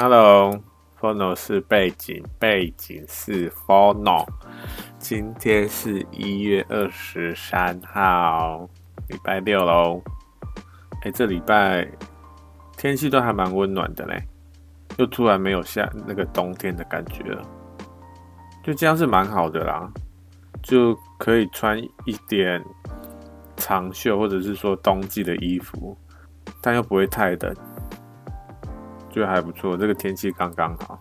[0.00, 4.24] Hello，Phono 是背景，背景是 Phono。
[4.96, 8.70] 今天是一月二十三号，
[9.08, 10.00] 礼拜六喽。
[11.02, 11.84] 哎，这礼拜
[12.76, 14.22] 天气都还蛮温暖的嘞，
[14.98, 17.42] 又突然没有下那个冬天的感觉了，
[18.62, 19.90] 就这样是蛮好的啦，
[20.62, 22.64] 就可以穿一点
[23.56, 25.98] 长袖或者是说冬季的衣服，
[26.62, 27.52] 但又不会太冷。
[29.10, 30.98] 就还不错，这个天气刚刚好，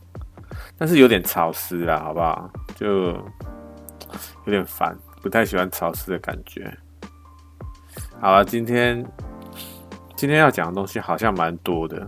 [0.77, 2.49] 但是有点潮湿啊，好不好？
[2.75, 2.87] 就
[4.45, 6.75] 有点烦，不太喜欢潮湿的感觉。
[8.21, 9.05] 好了，今天
[10.15, 12.07] 今天要讲的东西好像蛮多的，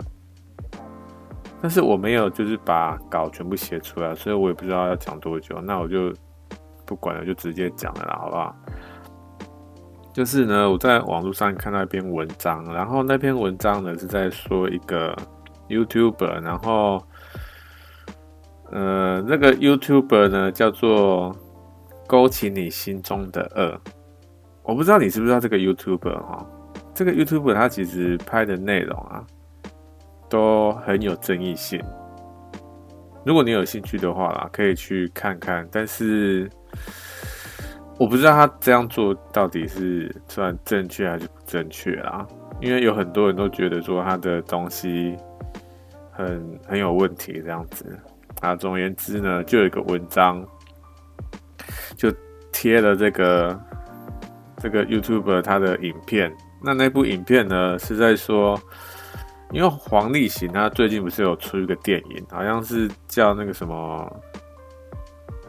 [1.61, 5.59] 但是我没有就是把稿全部写出来，所以我也不知道要讲多久。
[5.61, 6.13] 那我就
[6.85, 8.55] 不管了，就直接讲了啦，好不好？
[10.13, 15.15] 就是呢，我在网络上看到一篇文章，然后那篇文章呢是在说一个。
[15.69, 17.01] YouTuber，然后，
[18.71, 21.35] 呃，那个 YouTuber 呢叫做
[22.07, 23.79] 勾起你心中的恶。
[24.63, 26.45] 我不知道你知不知道这个 YouTuber 哈？
[26.93, 29.25] 这个 YouTuber 他其实拍的内容啊，
[30.27, 31.81] 都很有争议性。
[33.25, 35.67] 如果你有兴趣的话啦，可以去看看。
[35.71, 36.49] 但是
[37.97, 42.27] 我不知道他这样做到底是算正确还是不正确啦，
[42.59, 45.17] 因为有很多人都觉得说他的东西。
[46.19, 47.97] 很很有问题这样子
[48.41, 50.45] 啊，总而言之呢，就有一个文章
[51.95, 52.13] 就
[52.51, 53.57] 贴了这个
[54.57, 56.29] 这个 YouTuber 他的影片。
[56.61, 58.59] 那那部影片呢是在说，
[59.51, 64.21] 因为黄立行他最近不是有出一个电影，好像是叫那个什么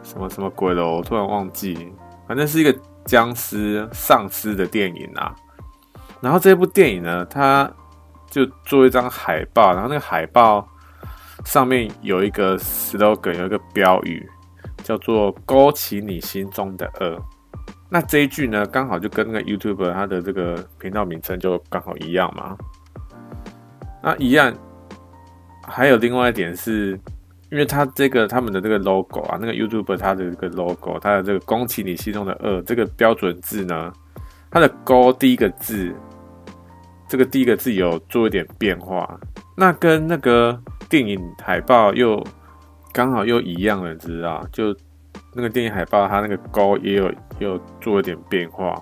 [0.03, 1.91] 什么什么鬼的，我突然忘记，
[2.29, 5.35] 反正是一个僵尸丧尸的电影啊。
[6.21, 7.69] 然后这部电影呢，它
[8.31, 10.65] 就做一张海报，然后那个海报
[11.45, 14.25] 上面有一个 slogan，有一个标语，
[14.83, 17.21] 叫做“勾起你心中的恶”。
[17.91, 22.55] 那这一句呢，刚好就跟那个 YouTuber 他的这个频道名称就刚好一样嘛。
[24.01, 24.53] 那一样，
[25.67, 26.97] 还有另外一点是，
[27.49, 33.91] 因为他这个他们的这个 logo 啊，那个 YouTuber 他的这个 logo，他的这个“勾起你心中的恶”这个标准字呢，
[34.49, 35.93] 它的“勾”第一个字。
[37.11, 39.19] 这个第一个字有做一点变化，
[39.57, 40.57] 那跟那个
[40.87, 42.25] 电影海报又
[42.93, 44.47] 刚好又一样了，你知道？
[44.49, 44.73] 就
[45.33, 48.81] 那个电影海报，它那个勾也有又做一点变化。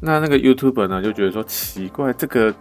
[0.00, 2.52] 那那个 YouTube 呢，就觉得说奇怪，这个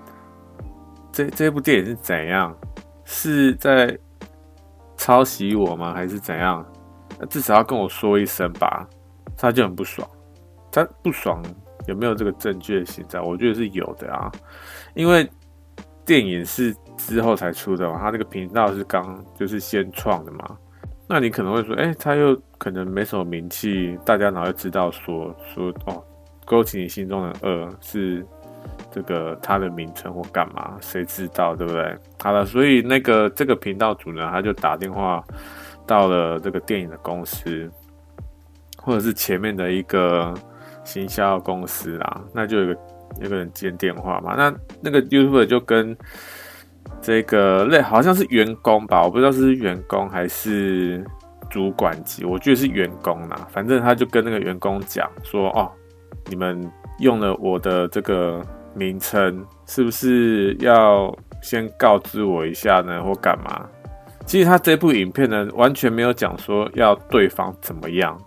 [1.12, 2.56] 这这部电影是怎样？
[3.04, 3.98] 是在
[4.96, 5.92] 抄袭我吗？
[5.92, 6.64] 还是怎样？
[7.32, 8.88] 至少要跟我说一声吧。
[9.36, 10.08] 他就很不爽，
[10.72, 11.42] 他不爽。
[11.88, 13.20] 有没有这个正确性在？
[13.20, 14.32] 我觉得是有的啊，
[14.94, 15.28] 因为
[16.06, 20.58] 电影是之后才出的嘛，他这个频道是刚就是先创的嘛。
[21.08, 26.04] 那你可能会说，哎、他又可能没什么名气，大家哪会知道说说哦，
[26.46, 28.26] 勾起你心中的恶是
[28.92, 30.78] 这个他的名称或干嘛？
[30.82, 31.98] 谁知道对不对？
[32.24, 35.24] 好了，所以那个这个频道主呢，他就打电话
[35.86, 37.70] 到了这个电影的公司，
[38.78, 40.34] 或者是前面的一个。
[40.84, 42.82] 行销公司啦，那就有个
[43.22, 45.96] 有个人接电话嘛，那那个 YouTuber 就跟
[47.02, 51.04] 这个类好像是员工吧，我不知道是员工还是
[51.50, 55.72] 主管级，我觉得是员工啦，反正他就跟那个员工讲说，哦，
[56.28, 56.70] 你们
[57.00, 58.42] 用了我的这个
[58.74, 63.68] 名称，是不是要先告知我一下呢，或干嘛？
[64.26, 68.18] 其实他这部影片呢，完全没有讲说要对方怎么样。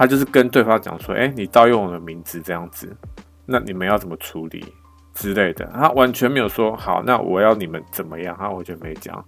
[0.00, 2.90] 他就是跟对方讲说：“哎、你盗用我的名字这样子，
[3.44, 4.64] 那你们要怎么处理
[5.12, 8.34] 之类的？”他完全没有说好，那我要你们怎么样？
[8.40, 9.22] 他完全没讲，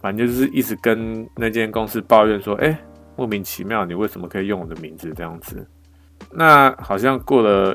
[0.00, 2.76] 反正就是一直跟那间公司抱怨说：“哎、
[3.14, 5.64] 莫名其妙，你为什么可以用我的名字这样子？”
[6.32, 7.72] 那好像过了，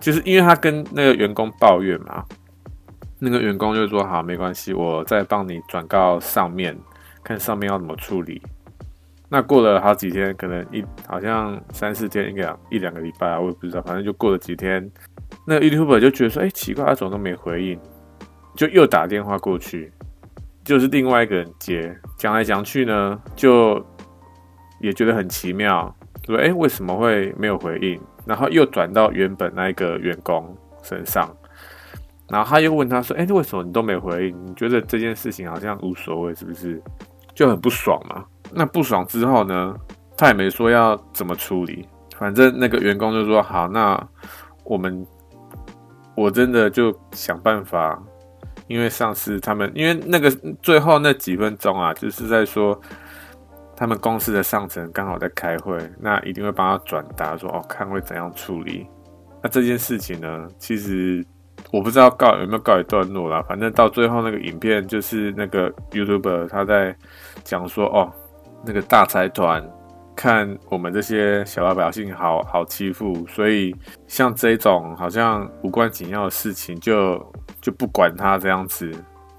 [0.00, 2.24] 就是因为他跟那个员工抱怨嘛，
[3.20, 6.76] 那个员工就说：“好，没关系，我再帮你转告上面，
[7.22, 8.42] 看上面要怎么处理。”
[9.30, 14.90] 那过了好几天，可能一好像三四天，一两一两个礼拜，我也不知道，反正就过了几天，
[15.46, 17.78] 那 YouTube 就觉得说，哎、奇怪，他怎么都没回应，
[18.56, 19.92] 就又打电话过去，
[20.64, 23.84] 就是另外一个人接，讲来讲去呢，就
[24.80, 25.94] 也觉得很奇妙，
[26.24, 28.00] 说，哎、为什么会没有回应？
[28.24, 31.28] 然后又转到原本那一个员工身上，
[32.28, 34.46] 然后他又问他说，哎、为什么你都没回应？
[34.46, 36.82] 你觉得这件事情好像无所谓，是不是？
[37.34, 38.24] 就很不爽嘛。
[38.52, 39.74] 那不爽之后呢，
[40.16, 44.00] 他也没说要怎么处理，反正那个员工就说好，那
[44.64, 45.06] 我们
[46.16, 48.02] 我真的就想办法
[48.66, 50.30] 因为上司他们，因为那个
[50.62, 52.78] 最后那几分钟啊，就是在说
[53.76, 58.86] 他们公司的上层刚好在开会，那一定会帮他转达说哦，看会怎样处理。
[59.40, 61.24] 那这件事情呢，其实
[61.72, 66.94] 我不知道告有没有告一段落啦，反正到最后那个影片就是那个 YouTuber 他在
[67.44, 68.12] 讲说哦，
[68.64, 69.62] 那个大财团。
[70.20, 73.72] 看我们这些小老百姓好好欺负，所以
[74.08, 77.24] 像这种好像无关紧要的事情就，
[77.60, 78.90] 就不管他这样子，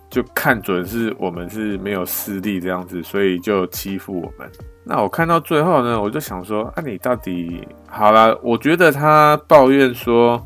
[0.09, 4.49] 就看准是我们是没有势力这样子，所以就欺负我们。
[4.85, 8.39] 那我看到最后呢，我就想说，啊，你到底好了？
[8.41, 10.41] 我觉得他抱怨说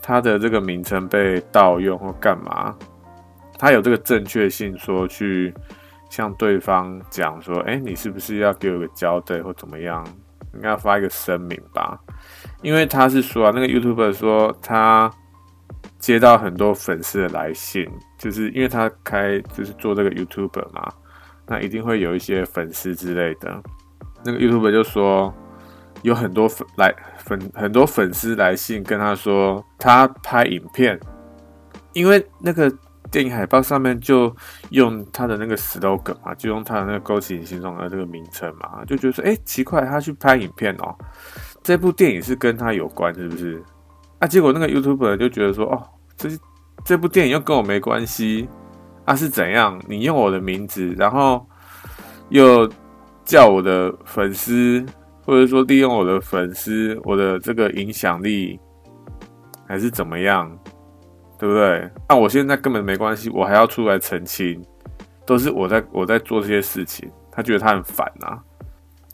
[0.00, 2.74] 他的这个名称被盗用或干嘛，
[3.58, 5.52] 他有这个正确性说去。
[6.10, 10.04] 向对方讲说：“哎，你是不是要给我个交代或怎么样？
[10.52, 11.96] 应该发一个声明吧？
[12.60, 15.08] 因为他是说啊，那个 YouTuber 说他
[16.00, 20.92] 接到很多粉丝的来信，就是因为他开就是做这个 YouTuber 嘛，
[21.46, 23.62] 那一定会有一些粉丝之类的。
[24.24, 25.32] 那个 YouTuber 就说
[26.02, 30.98] 有很多粉来粉很多粉丝来信跟他说，他拍影片，
[31.92, 32.70] 因为那个。”
[33.10, 34.34] 电影海报上面就
[34.70, 40.94] 用他的那个 slogan 嘛，就用他的那个勾起你心中的这个名称嘛，就觉得说，哎，奇怪，他去拍影片哦，
[41.62, 43.62] 这部电影是跟他有关，是不是？
[44.18, 45.82] 啊，结果那个 YouTuber 就觉得说，哦，
[46.16, 46.28] 这
[46.84, 48.48] 这部电影又跟我没关系，
[49.04, 49.80] 啊是怎样？
[49.88, 51.44] 你用我的名字，然后
[52.28, 52.70] 又
[53.24, 54.84] 叫我的粉丝，
[55.24, 58.60] 或者说利用我的粉丝，我的这个影响力，
[59.66, 60.50] 还是怎么样？
[61.40, 61.90] 对不对？
[62.06, 64.62] 那我现在根本没关系，我还要出来澄清，
[65.24, 67.10] 都是我在我在做这些事情。
[67.32, 68.38] 他觉得他很烦啊，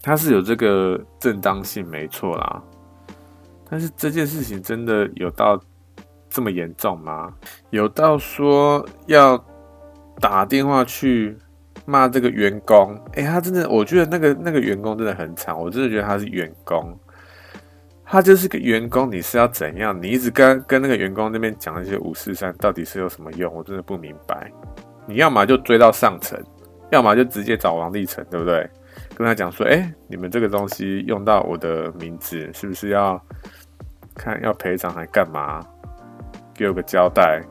[0.02, 2.60] 他是有这个正当性没错啦。
[3.70, 5.60] 但是这件事情真的有到
[6.28, 7.32] 这么严重吗？
[7.70, 9.38] 有到说要
[10.18, 11.38] 打电话去
[11.84, 12.98] 骂这个员工？
[13.12, 16.98] 哎，他真的，我觉得那个那个员工真的很惨，我真的觉得他是员工。
[18.08, 20.00] 他就是个员工，你是要怎样？
[20.00, 23.52] 你一直跟跟那个员工那边讲那些五四三，到底是有什么用？
[23.52, 24.48] 我真的不明白。
[25.06, 26.40] 你要么就追到上层，
[26.92, 28.70] 要么就直接找王立成，对不对？
[29.16, 33.20] 跟他讲说，哎，你们这个东西用到我的名字，是不是要
[34.14, 35.60] 看要赔偿还干嘛？
[36.54, 37.42] 给我个交代，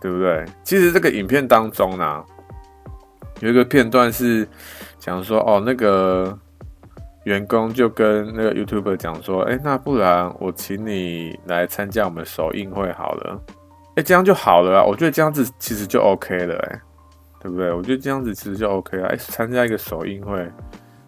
[0.00, 0.44] 对不对？
[0.64, 2.24] 其实这个影片当中呢，
[3.38, 4.46] 有一个片段是
[4.98, 6.36] 讲说，哦，那个。
[7.24, 13.38] 员工就跟那个 YouTuber 讲说：“哎，那不然我请你来参加我们首映会好了。
[13.96, 14.84] 哎，这样就好了啊！
[14.84, 16.80] 我觉得这样子其实就 OK 了，哎，
[17.38, 17.70] 对不对？
[17.72, 19.08] 我觉得这样子其实就 OK 了。
[19.08, 20.50] 哎，参加一个首映会，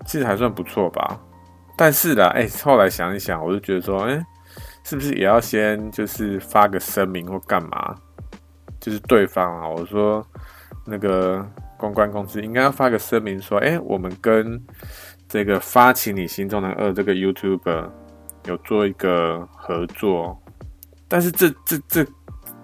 [0.04, 1.18] 其实还算不错吧。
[1.78, 4.22] 但是啦，哎，后来想一想，我就觉得说，哎，
[4.84, 7.94] 是不是也要先就是发个声明或干嘛？
[8.78, 10.22] 就是对方啊，我说
[10.84, 11.42] 那个
[11.78, 14.62] 公关公司应该要发个声明说，哎，我们跟。”
[15.32, 17.88] 这个发起你心中的恶，这个 YouTube
[18.44, 20.38] 有做一个合作，
[21.08, 22.04] 但是这这这，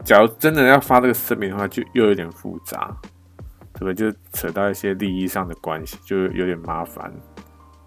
[0.05, 2.95] 假如真的要发这个声明的话，就又有点复杂，
[3.73, 3.95] 对不对？
[3.95, 7.11] 就扯到一些利益上的关系，就有点麻烦。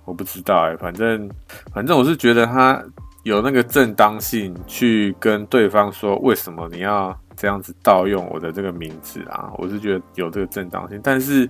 [0.04, 1.30] 我不知道哎，反正
[1.72, 2.83] 反正我是觉得他
[3.22, 9.51] 有那个正当性去跟对方说，为什么你要这样子盗用我的这个名字啊？
[9.60, 11.48] 我是觉得有这个正当性，但是。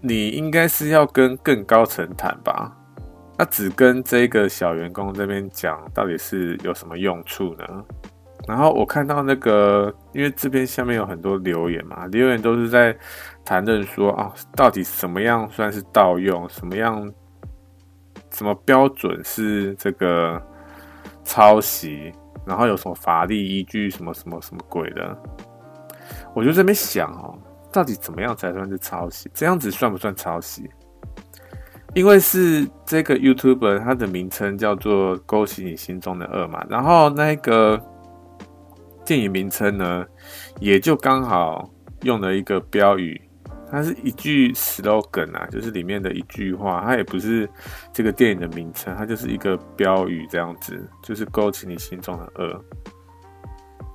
[0.00, 2.76] 你应该是要跟更高层谈吧？
[3.38, 7.84] 那只跟这个小员工这边讲，到底是有什么用处呢？
[8.46, 12.96] 然后我看到那个，因为这边下面有很多留言嘛，留言都是在
[13.44, 17.12] 谈论说啊，到底什么样算是盗用，什么样，
[18.30, 20.40] 什么标准是这个
[21.24, 22.12] 抄袭，
[22.46, 25.18] 然后有什么法律依据，什么什么什么鬼的，
[26.32, 27.36] 我就在这边想哦。
[27.76, 29.30] 到底怎么样才算是抄袭？
[29.34, 30.66] 这样子算不算抄袭？
[31.92, 37.78] 因为是这个 YouTuber，他的名称叫做“勾起你心中的恶”嘛，然后那个
[39.04, 40.06] 电影名称呢，
[40.58, 43.20] 也就刚好用了一个标语，
[43.70, 47.46] 它是一句 slogan 啊，就是里面的一句话，它也不是
[47.92, 52.64] 这个电影的名称，它就是一个标语这样子，就是勾起你心中的恶。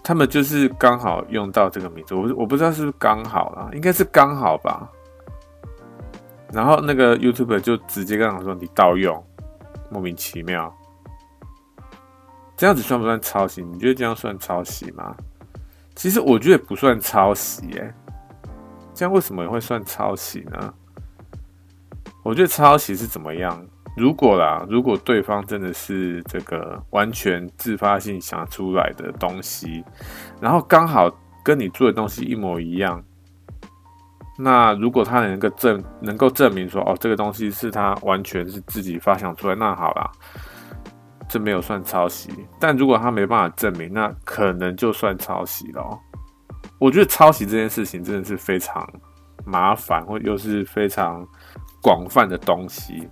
[0.03, 4.89] 他们就是刚好用到这个名字，我我不知道是不是刚好啦，应该是刚好吧。
[6.51, 9.24] 然后那个 YouTuber 就直接跟我说：“你盗用，
[9.89, 10.75] 莫名其妙。”
[12.58, 13.63] 这样子算不算抄袭？
[13.63, 15.15] 你觉得这样算抄袭吗？
[15.96, 17.93] 其实我觉得不算抄袭，诶，
[18.93, 20.74] 这样为什么会算抄袭呢？
[22.24, 23.65] 我觉得抄袭是怎么样？
[23.98, 29.84] 如果啦，如果对方真的是这个完全自发性想出来的东西，
[30.40, 31.10] 然后刚好
[31.44, 33.04] 跟你做的东西一模一样。
[34.38, 40.10] 那如果他能够证能够证明说，哦，这个东西是他完全是自己发想出来，那好啦，
[41.28, 42.30] 这没有算抄袭。
[42.60, 46.00] 但如果他没办法证明，那可能就算抄袭了。
[46.80, 48.90] 我觉得抄袭这件事情真的是非常
[49.46, 51.28] 麻烦，或又是非常
[51.84, 53.08] 广泛的东西。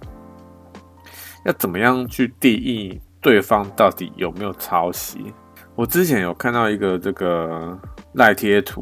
[1.46, 5.34] 要怎么样去定义对方到底有没有抄袭？
[5.76, 7.78] 我之前有看到一个这个
[8.14, 8.82] 赖贴图。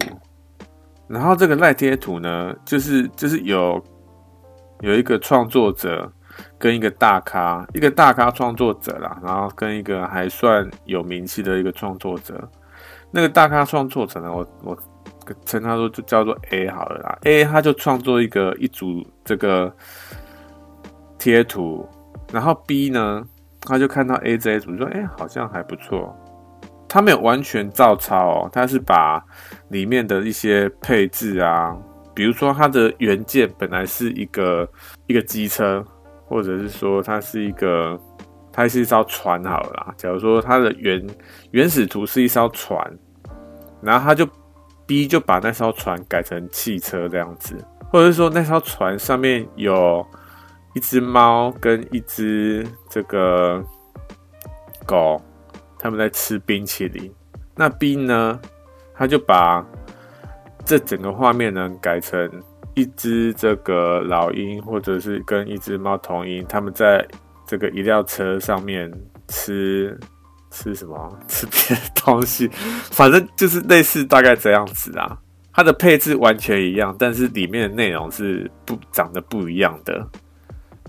[1.07, 3.81] 然后这个赖贴图呢，就是就是有
[4.81, 6.11] 有一个创作者
[6.57, 12.49] 跟一个大咖，一个大咖创作者啦，然后跟一个还算有名气的一个创作者。
[13.09, 14.77] 那个大咖创作者呢，我我
[15.45, 17.17] 称他说就叫做 A 好了啦。
[17.23, 19.73] A 他就创作一个一组这个
[21.17, 21.87] 贴图，
[22.31, 23.25] 然后 B 呢，
[23.62, 26.15] 他就看到 A 这一组，说哎，好像还不错。
[26.89, 29.22] 他没有完全照抄哦，他是把
[29.69, 31.75] 里面的一些配置啊，
[32.15, 34.67] 比如说它的原件本来是一个
[35.05, 35.84] 一个机车，
[36.25, 38.00] 或者是说它是一个
[38.53, 39.93] 它是一艘船好了啦。
[39.98, 41.05] 假如说它的原
[41.51, 42.81] 原始图是一艘船，
[43.81, 44.25] 然后他就
[44.86, 47.57] B 就把那艘船改成汽车这样子，
[47.91, 50.03] 或者是说那艘船上面有
[50.77, 53.63] 一只猫跟一只这个
[54.86, 55.19] 狗。
[55.79, 57.12] 他们在吃冰淇淋，
[57.55, 58.39] 那 B 呢？
[58.96, 59.65] 他就把
[60.65, 62.29] 这整个画面呢改成
[62.75, 67.07] 一只这个老鹰，或者是跟一只猫同鹰，他们在
[67.48, 68.91] 这个一辆车上面
[69.27, 69.98] 吃
[70.51, 71.19] 吃什么？
[71.27, 72.48] 吃别的东西，
[72.91, 75.17] 反正就是类似大概这样子啊。
[75.53, 80.07] 它的配置完全一样，但是里面的内容是不长得不一样的。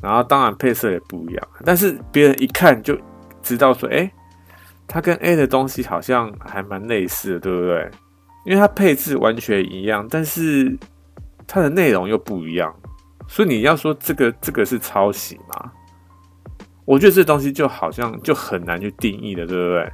[0.02, 2.98] 然后当然配色也不一样，但是别人一看就
[3.42, 4.10] 知道说，哎。
[4.90, 7.90] 它跟 A 的东西好像还蛮类似的，对不对？
[8.46, 10.74] 因为它配置完全一样，但是
[11.46, 12.74] 它的内容又不一样，
[13.28, 15.70] 所以你要说这个这个是抄袭吗？
[16.86, 19.92] 我觉得这东西就好像就很难去定义的，对不对？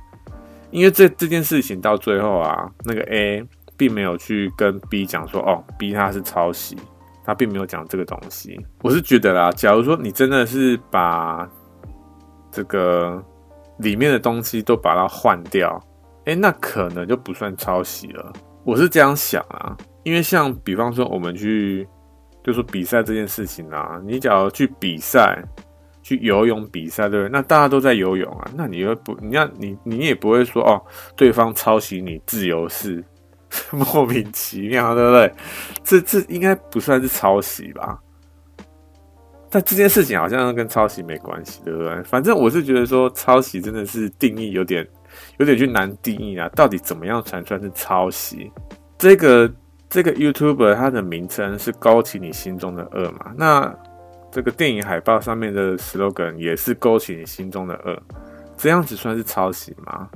[0.70, 3.44] 因为这这件事情到最后啊，那个 A
[3.76, 6.76] 并没有去跟 B 讲说，哦，B 他是抄袭，
[7.24, 8.60] 他并没有讲这个东西。
[8.82, 11.48] 我是觉得啦，假如说你真的是把
[12.52, 13.20] 这个。
[13.78, 15.84] 里面的东西都把它换掉，
[16.26, 18.32] 诶，那可能就不算抄袭了。
[18.62, 21.84] 我是这样想啊，因为像比方说我们去，
[22.44, 25.42] 就说比赛这件事情啊，你假如去比赛，
[26.04, 27.32] 去游泳比赛，对不对？
[27.32, 30.80] 那大家都在游泳啊，那你又不，你要你你也不会说哦，
[31.16, 33.04] 对方抄袭你自由式，
[33.73, 35.32] 莫名其妙，对不对？
[35.82, 37.99] 这这应该不算是抄袭吧？
[39.50, 42.02] 但这件事情好像跟抄袭没关系，对不对？
[42.02, 44.87] 反正我是觉得说，抄袭真的是定义有点
[45.38, 46.49] 有点去难定义啊。
[46.56, 48.50] 到底怎么样才算是抄袭？
[48.99, 49.52] 这个
[49.88, 53.32] 这个 YouTuber 他的名称是勾起你心中的恶嘛？
[53.37, 53.73] 那
[54.32, 57.96] 这个电影海报上面的 slogan 也是勾起你心中的恶，
[58.56, 60.08] 这样子算是抄袭吗？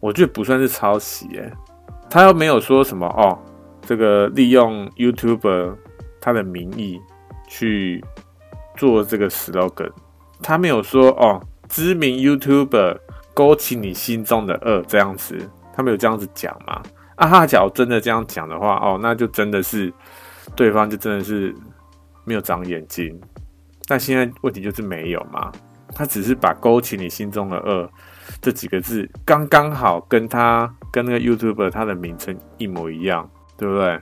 [0.00, 1.50] 我觉得不算是抄袭，诶，
[2.08, 3.38] 他又没有说什么哦，
[3.82, 5.74] 这个利用 YouTuber
[6.20, 7.00] 他的名义
[7.46, 8.04] 去。
[8.78, 9.90] 做这个 slogan，
[10.42, 12.98] 他没有说哦，知名 YouTuber
[13.32, 15.34] 勾起你心中的恶这样子，
[15.74, 16.82] 他没有这样子讲嘛？
[17.14, 19.90] 啊，哈假如真的这样讲的话，哦，那就真的是
[20.54, 21.56] 对方就真的是
[22.26, 23.18] 没有长眼睛。
[23.86, 25.50] 但现在问题就是没有嘛，
[25.94, 27.90] 他只是把勾起你心中的恶
[28.42, 34.00] 这几个字刚刚好跟他跟那个 YouTuber 他的名称一模一样，对不对？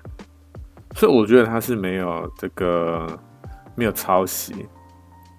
[0.95, 3.07] 所以我觉得他是没有这个。
[3.77, 4.55] 没有抄袭，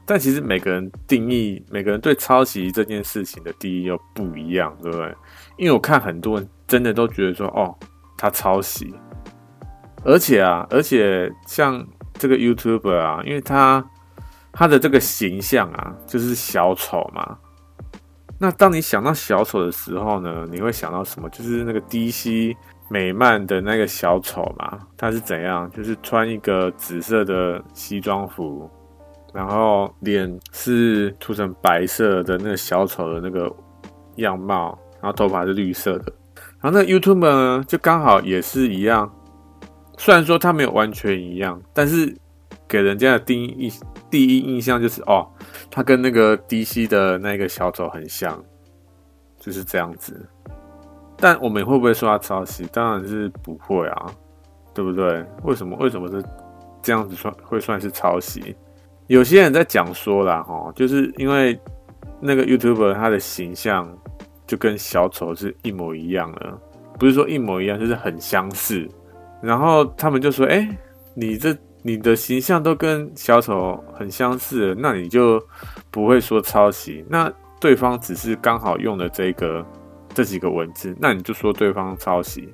[0.06, 5.16] 但其实每个人定义，每个人对抄袭这件事情的定义又不一样，对不对？
[5.56, 7.74] 因为我看很多人真的都觉得说，哦，
[8.18, 8.94] 他抄袭，
[10.04, 11.82] 而且啊，而且像
[12.16, 13.82] 这个 YouTuber 啊，因为他
[14.52, 17.38] 他的这个形象啊，就是小丑嘛。
[18.40, 21.30] 那当你想到小丑的时候呢，你会想到什么？
[21.30, 22.56] 就是那个 DC。
[22.88, 25.68] 美漫的那个小丑嘛，他是怎样？
[25.72, 28.70] 就是穿一个紫色的西装服，
[29.34, 33.52] 然后脸是涂成白色的那个小丑的那个
[34.18, 36.14] 样貌，然后头发是绿色的。
[36.62, 39.12] 然后那 YouTube 呢，就刚好也是一样。
[39.98, 42.16] 虽然说他没有完全一样，但是
[42.76, 43.72] 给人家的第一
[44.10, 45.26] 第一印象就是哦，
[45.72, 48.44] 他跟那个 DC 的那个小丑很像，
[49.40, 50.28] 就是这样子。
[51.16, 52.66] 但我们会不会说他抄袭？
[52.74, 54.12] 当然是不会啊，
[54.74, 55.26] 对不对？
[55.44, 55.78] 为什么？
[55.78, 56.22] 为什么是
[56.82, 58.54] 这样子算会算是抄袭？
[59.08, 61.58] 有些人在讲说啦，哈，就是因为
[62.20, 63.88] 那个 YouTuber 他的形象
[64.46, 66.60] 就跟小丑是一模一样的，
[67.00, 68.86] 不是说一模一样，就是很相似。
[69.42, 70.68] 然后他们就说：“哎、
[71.14, 71.56] 你这
[71.88, 75.40] 你的形象都跟小丑很相似，那你就
[75.92, 77.06] 不会说抄袭。
[77.08, 79.64] 那对方只是刚好用了这个
[80.10, 82.52] 这几个文字，那你就说对方抄袭，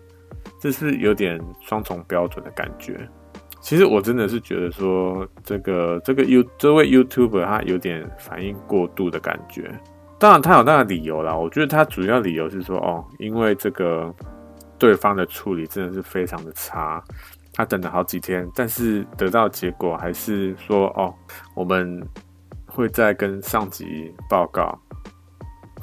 [0.59, 3.07] 这是有点双重标准的感觉。
[3.61, 9.71] 其实我真的是觉得说，这个这个 You 这位 YouTuber 他有点反应过度的感觉。
[10.19, 14.13] 当然他有那个理由啦，我觉得他主要理由是说，哦，因为这个。”
[14.81, 16.99] 对方的处理真的是非常的差，
[17.53, 21.13] 他等了好几天，但是得到结果还是说哦，
[21.53, 22.01] 我们
[22.65, 24.77] 会再跟上级报告。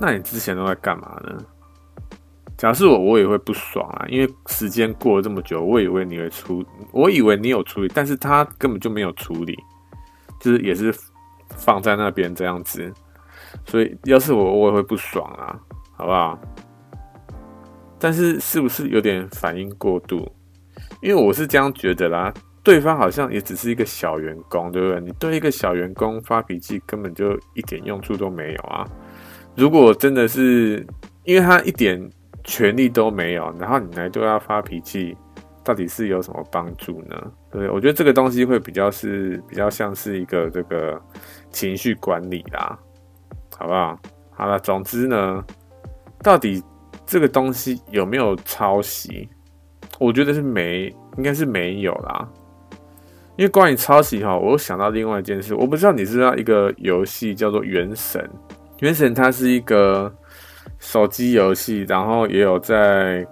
[0.00, 1.36] 那你之前都在干嘛呢？
[2.56, 9.56] 假设我，我也会不爽啊，因为时间过了这么久，我以为你会处，我以为你有处理，但是他根本就没有处理，
[10.40, 10.92] 就是也是
[11.50, 12.92] 放在那边这样子，
[13.64, 15.60] 所以要是我，我也会不爽啊，
[15.96, 16.38] 好不好？
[17.98, 20.28] 但是是不是有点反应过度？
[21.00, 25.00] 因为我是这样觉得啦，对方好像也只是一个小员工，对不对？
[25.00, 28.84] 你对一个小员工发脾气，根本就一点用处都没有啊！
[29.56, 30.86] 如果真的是
[31.24, 32.08] 因为他一点
[32.44, 35.16] 权利都没有，然后你来对他发脾气，
[35.64, 37.16] 到底是有什么帮助呢？
[37.50, 37.68] 对？
[37.70, 41.00] 我觉得这个东西会比较是比较像是一个这个
[41.50, 42.78] 情绪管理啦，
[43.56, 43.98] 好不好？
[44.32, 45.44] 好了，总之呢，
[46.22, 46.62] 到底。
[47.06, 49.26] 这个东西有没有抄袭？
[49.98, 52.28] 我觉得是没，应该是没有啦。
[53.36, 58.20] 因为关于抄袭哈，我又想到另外一件事，我不知道你知道一个游戏叫做《原神》。
[58.80, 60.12] 《原神》它是一个
[60.78, 63.26] 手机游戏，然后也有在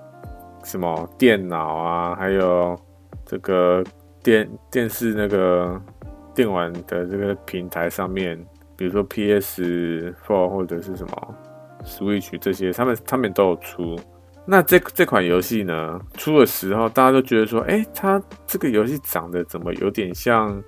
[0.64, 2.78] 什么电脑啊，还有
[3.24, 3.82] 这个
[4.22, 5.80] 电电视那个
[6.34, 8.36] 电玩的这个平台上面，
[8.76, 11.34] 比如说 P S Four 或者是什么。
[11.84, 13.96] Switch 这些，他们他们都有出。
[14.48, 20.62] 那这这款游戏呢，出的时候，大家都觉得说，哎，它这个游戏长得怎么有点像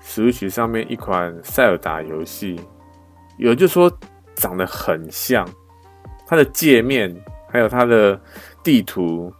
[0.00, 2.60] Switch 上面一款塞尔达游戏？
[3.36, 3.92] 有就说
[4.36, 5.44] 长得很像，
[6.24, 7.12] 它的界面
[7.50, 8.20] 还有它的
[8.62, 9.32] 地图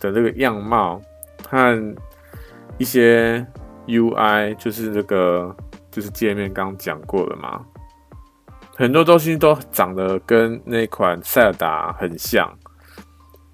[0.00, 1.00] 的这个样貌
[1.48, 1.96] 和
[2.76, 3.46] 一些
[3.86, 5.56] UI，就是这个
[5.90, 7.64] 就是界面，刚讲过了嘛。
[8.76, 12.48] 很多东西都长得跟那款塞尔达很像，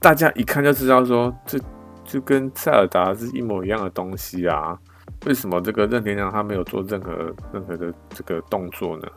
[0.04, 1.58] 大家一看就知道说，这
[2.04, 4.78] 就跟塞尔达是一模一样的东西啊。
[5.24, 9.08] 为什么这个任天堂他没有做任何任何的这个动作呢？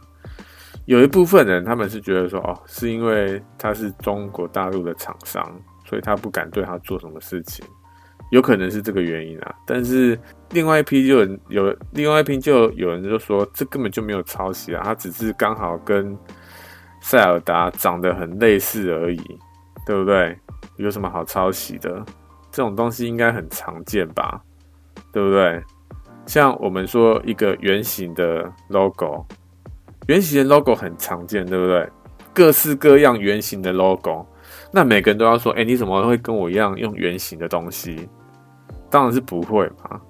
[0.86, 5.52] 有一部分人他们是觉得说，哦，是因为他是中国大陆的厂商，
[5.84, 7.66] 所以他不敢对他做什么事情。
[8.32, 10.18] 有可能是这个原因啊，但是
[10.52, 11.20] 另外一批就
[11.50, 16.18] 有另外一批就有人就说，这根本就没有抄袭啊，他只是刚好跟
[17.02, 19.22] 塞尔达长得很类似而已，
[19.86, 20.38] 对不对？
[20.78, 22.04] 有什么好抄袭的？
[22.50, 24.42] 这种东西应该很常见吧，
[25.12, 25.62] 对不对？
[26.26, 29.26] 像我们说一个圆形的 logo，
[30.08, 31.88] 圆形的 logo 很常见，对不对？
[32.34, 34.26] 各式各样圆形的 logo。
[34.72, 38.08] 那每个人都要说，哎、你怎么会跟我一样用圆形的东西？
[38.90, 40.02] 当然是不会嘛。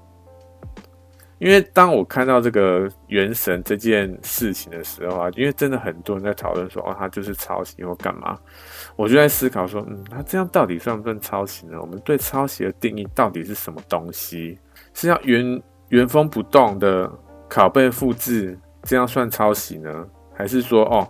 [1.40, 8.36] 因为当我看到这个原神这件事情的时候啊，因为真的很多人在讨论说，哦，他就是抄袭或干嘛，
[8.98, 11.80] 我就在思考说，嗯，他这样到底算不算抄袭呢？
[11.80, 14.60] 我们对抄袭的定义到底是什么东西？
[14.94, 17.10] 是要原原封不动的
[17.48, 20.06] 拷贝复制，这样算抄袭呢？
[20.34, 21.08] 还是说，哦？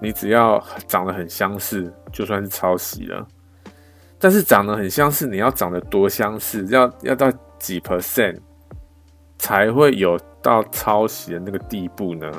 [0.00, 3.26] 你只要长得很相似，就算是抄袭了。
[4.18, 8.38] 但是长得很相似，你要长得多相似，要要到几 percent
[9.38, 12.32] 才会有到抄袭的那个地步呢？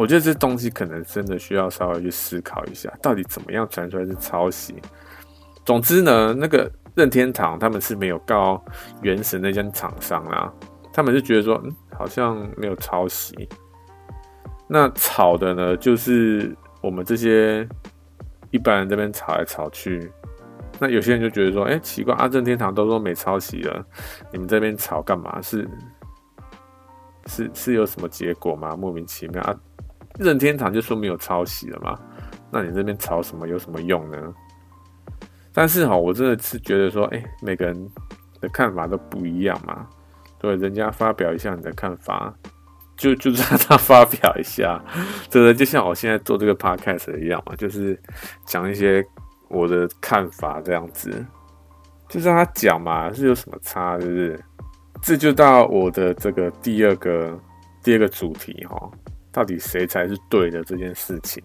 [0.00, 4.74] 我觉得这东西可能真的需要稍微去思考一下，到底怎么样传出来是抄袭。
[5.62, 8.64] 总之呢，那个任天堂他们是没有告
[9.02, 10.50] 原神那间厂商啦，
[10.90, 13.46] 他们是觉得说，嗯，好像没有抄袭。
[14.66, 17.68] 那吵的呢，就是我们这些
[18.50, 20.10] 一般人这边吵来吵去。
[20.78, 23.84] 那有些人就觉得说，哎、奇怪，阿正天堂都说没抄袭了，
[24.32, 25.42] 你们这边吵干嘛？
[25.42, 25.68] 是
[27.26, 28.74] 是是有什么结果吗？
[28.74, 29.54] 莫名其妙啊！
[30.18, 31.98] 任天堂就说没有抄袭了嘛？
[32.50, 33.46] 那你这边吵什么？
[33.46, 34.34] 有什么用呢？
[35.52, 37.90] 但是哈，我真的是觉得说，哎、每个人
[38.40, 39.86] 的看法都不一样嘛。
[40.38, 42.34] 对，人家发表一下你的看法。
[42.96, 44.78] 就就让他发表一下，
[45.30, 45.54] 真的？
[45.54, 47.98] 就像我现在做这个 podcast 一样嘛，就是
[48.44, 49.02] 讲一些
[49.48, 51.10] 我的看法这样子，
[52.10, 54.44] 就让他讲嘛，是有什么差，是不是？
[55.00, 57.40] 这就到我的这个第二个
[57.82, 58.90] 第二个主题哈，
[59.32, 61.42] 到底谁才是对的这件事情。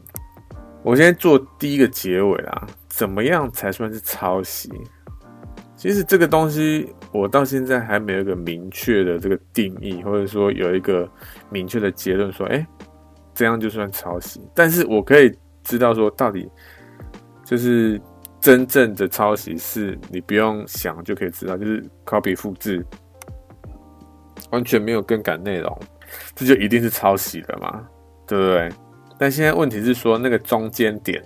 [0.84, 4.72] 我先做第一个结尾啦，怎么样才算是抄袭？
[5.76, 11.10] 其实这个东西我到现在还没有一个明确的这个定义，或者说有一个
[11.50, 12.66] 明确的结论，说，哎，
[13.34, 14.40] 这样就算抄袭。
[14.56, 15.32] 但是我可以
[15.64, 16.50] 知道说，到底
[17.44, 18.00] 就是
[18.40, 22.84] 真正的抄袭是你不用想就可以知道，就是 copy 复制，
[24.52, 25.80] 完全没有更改内容，
[26.36, 27.88] 这就一定是抄袭了嘛，
[28.28, 28.70] 对不对？
[29.18, 31.24] 但现在问题是说，那个中间点。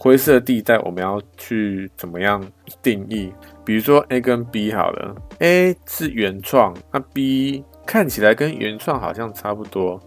[0.00, 2.40] 灰色地带，我们要去怎么样
[2.80, 3.32] 定义？
[3.64, 10.00] 比如说 A 跟 B 好了，A 是原创，那 B 看起来跟原创好像差不多，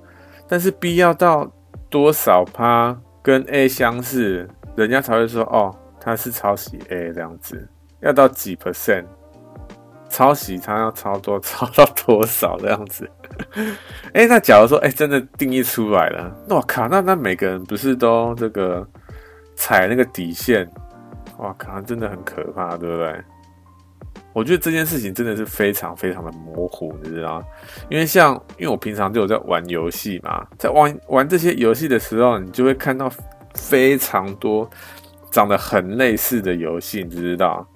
[0.48, 1.52] 但是 B 要到
[1.90, 7.68] 多少趴跟 A 相似，人家才会说哦，它是抄袭 A 这样子，
[8.00, 9.04] 要到几 percent？
[10.12, 13.10] 抄袭他要抄多，抄到多少这样子？
[14.14, 18.88] 哎、那假如说哎、真的定义出来了，那我靠，那那每个人不是都这个？
[19.54, 20.68] 踩那个底线，
[21.38, 23.24] 哇靠，真的很可怕，对不对？
[24.34, 27.46] 我觉得这件事情真的是非常非常的模糊，你知道吗？
[27.88, 33.12] 因为像，因为我平常就有在玩游戏嘛，在玩玩这些游戏的时候，你就会看到
[33.54, 34.68] 非常多
[35.30, 37.68] 长得很类似的游戏，你知道？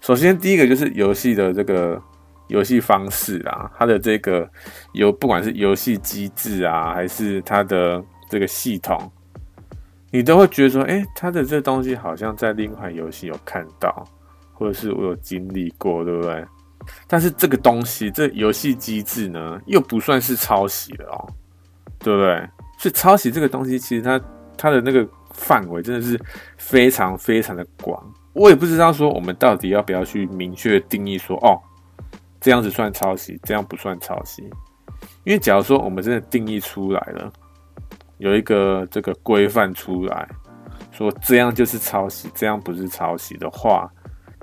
[0.00, 2.00] 首先第一个就是游戏的这个
[2.48, 4.48] 游戏方式啊，它的这个
[4.92, 9.10] 游不管是游戏机制啊，还是它的这个系统。
[10.12, 14.04] 你都会觉得说，哎，他的这东西好像在另一款游戏有看到，
[14.52, 16.44] 或者是我有经历过，对不对？
[17.06, 21.30] 但是这个东西，这游戏机制呢，又不算是抄袭了哦，
[22.00, 22.36] 对不对？
[22.76, 24.20] 所以抄袭这个东西，其实它
[24.56, 26.20] 它的那个范围真的是
[26.56, 28.02] 非常非常的广。
[28.32, 31.58] 我也不知道说我们到底要不要去明确定义说，哦，
[32.40, 34.42] 这样子算抄袭，这样不算抄袭。
[35.24, 37.32] 因为假如说我们真的定义出来了。
[38.18, 40.28] 有一个这个规范出来，
[40.92, 43.90] 说这样就是抄袭，这样不是抄袭的话，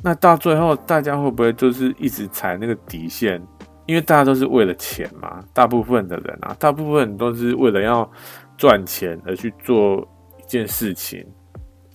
[0.01, 3.39] 那到最后大家会不会就是一直踩那个底线？
[3.85, 8.09] 因为大家都是为了钱嘛，大部分的人啊，大部分都是为了要
[8.57, 9.99] 赚钱而去做
[10.39, 11.23] 一件事情，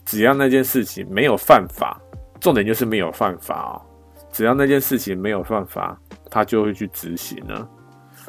[0.05, 2.01] 只要那件事情没有犯法，
[2.41, 3.83] 重点就是没有犯法哦。
[4.31, 5.99] 只要那件事情没有犯法，
[6.31, 7.69] 他就会去执行了。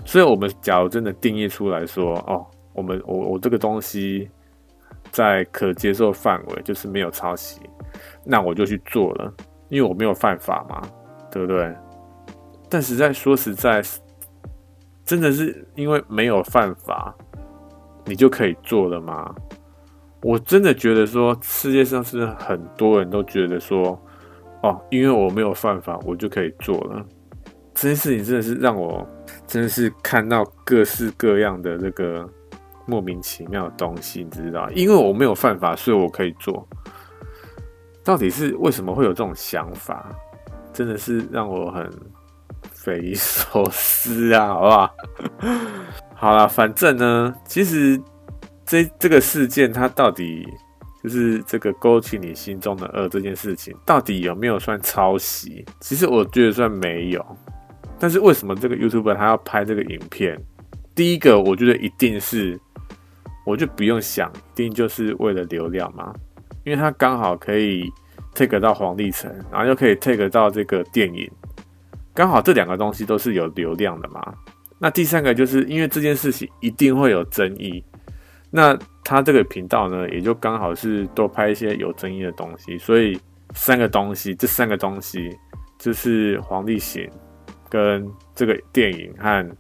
[0.06, 2.46] 所以，我们假如真的定义出来说，哦。
[2.76, 4.28] 我们我我这个东西
[5.12, 7.62] 在可接受范围，就是没有抄袭，
[8.26, 9.32] 那我就去做了，
[9.70, 10.82] 因为我没有犯法嘛，
[11.32, 11.72] 对不对？
[12.68, 13.80] 但实在说实在，
[15.06, 17.14] 真的是因为没有犯法，
[18.06, 19.32] 你就可以做了吗？
[20.24, 24.02] 我真的觉得说，世界上是很多人都觉得说，
[24.64, 27.06] 哦，因为我没有犯法，我就可以做了。
[27.76, 29.08] 这件事情真的是让我
[29.46, 32.28] 真的是看到各式各样的这个。
[32.86, 34.70] 莫名其妙的东西，你知道？
[34.72, 36.68] 因为我没有犯法，所以我可以做。
[38.04, 40.10] 到底是为什么会有这种想法？
[40.74, 41.90] 真的是让我很
[42.74, 44.48] 匪夷所思啊！
[44.48, 44.96] 好不好？
[46.14, 47.98] 好了，反正呢，其实
[48.66, 50.48] 这这个事件，它到底
[51.04, 55.66] 就是这个勾起你心中的恶这件事情，到底有没有算抄袭？
[55.80, 57.26] 其实我觉得算没有。
[58.00, 60.40] 但是为什么这个 YouTuber 他要拍这个影片？
[60.96, 62.60] 第一个，我觉得一定是。
[63.46, 66.14] 我就不用想，一定就是为了流量嘛，
[66.64, 67.92] 因为他刚好可以
[68.34, 71.30] take 到黄立成，然后又可以 take 到这个电影，
[72.14, 74.34] 刚好这两个东西都是有流量的嘛。
[74.80, 77.84] 那第三个就是因为这件事情一定会有争议，
[78.56, 83.20] 那他这个频道呢，也就刚好是多拍一些有争议的东西，所以
[83.56, 85.36] 三个东西，这三个东西
[85.80, 87.10] 就是黄立行
[87.68, 89.58] 跟这个电影和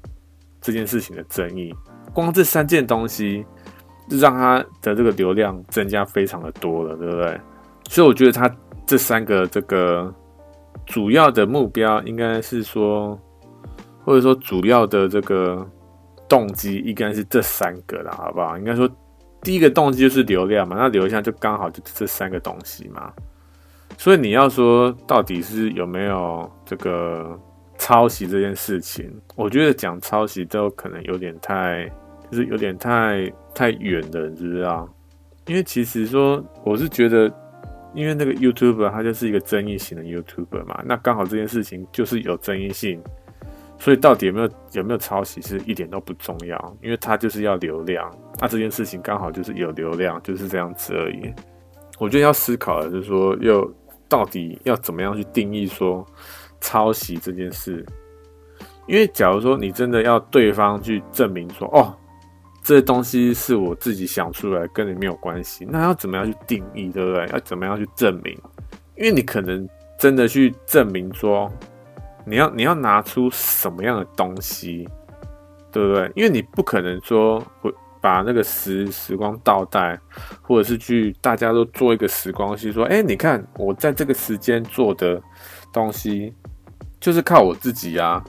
[0.61, 1.73] 这件事情的争议，
[2.13, 3.43] 光这三件东西。
[4.09, 7.39] 让他的这个流量增加非常的多了，对不对？
[7.87, 8.53] 所以我觉得他
[8.85, 10.13] 这三个这个
[10.85, 13.17] 主要的目标应该是说，
[14.03, 15.65] 或者说主要的这个
[16.27, 18.57] 动机应该是这三个了，好不好？
[18.57, 18.89] 应该说
[19.41, 23.11] 第一个动机就是流量嘛，那流量就刚好就这三个东西嘛。
[23.97, 27.39] 所以你要说到底是有没有这个
[27.77, 31.89] 抄袭这件事情，我觉得讲抄袭都可能有点太。
[32.31, 34.91] 就是有点太太远了，你知道？
[35.45, 37.31] 因为其实说，我是觉得，
[37.93, 42.99] 因为那个 YouTuber 他就是一个争议型的 YouTuber 嘛，那刚好这件事情就是有争议性，
[43.83, 51.29] 所以到底有没有有没有抄袭是一点都不重要，因为他就是要流量，那这件事情刚好就是有流量，就是这样子而已。
[51.99, 53.69] 我觉得要思考的就是说，又
[54.07, 56.05] 到底要怎么样去定义说
[56.61, 57.85] 抄袭这件事？
[58.87, 61.93] 因为假如说你真的要对方去证明说，哦。
[62.65, 65.67] 这东西是我自己想出来，跟你没有关系。
[65.69, 67.27] 那要怎么样去定义，对不对？
[67.33, 68.33] 要怎么样去证明？
[68.95, 69.67] 因为你可能
[69.99, 71.51] 真的去证明说，
[72.25, 74.87] 你要你要拿出什么样的东西，
[75.71, 76.11] 对不对？
[76.15, 79.99] 因为你不可能说会把那个时时光倒带，
[80.41, 85.21] 或者是去大家都做一个时光机，说，哎，你看我在这个时间做的
[85.71, 86.33] 东西，
[86.99, 88.23] 就是靠我自己啊。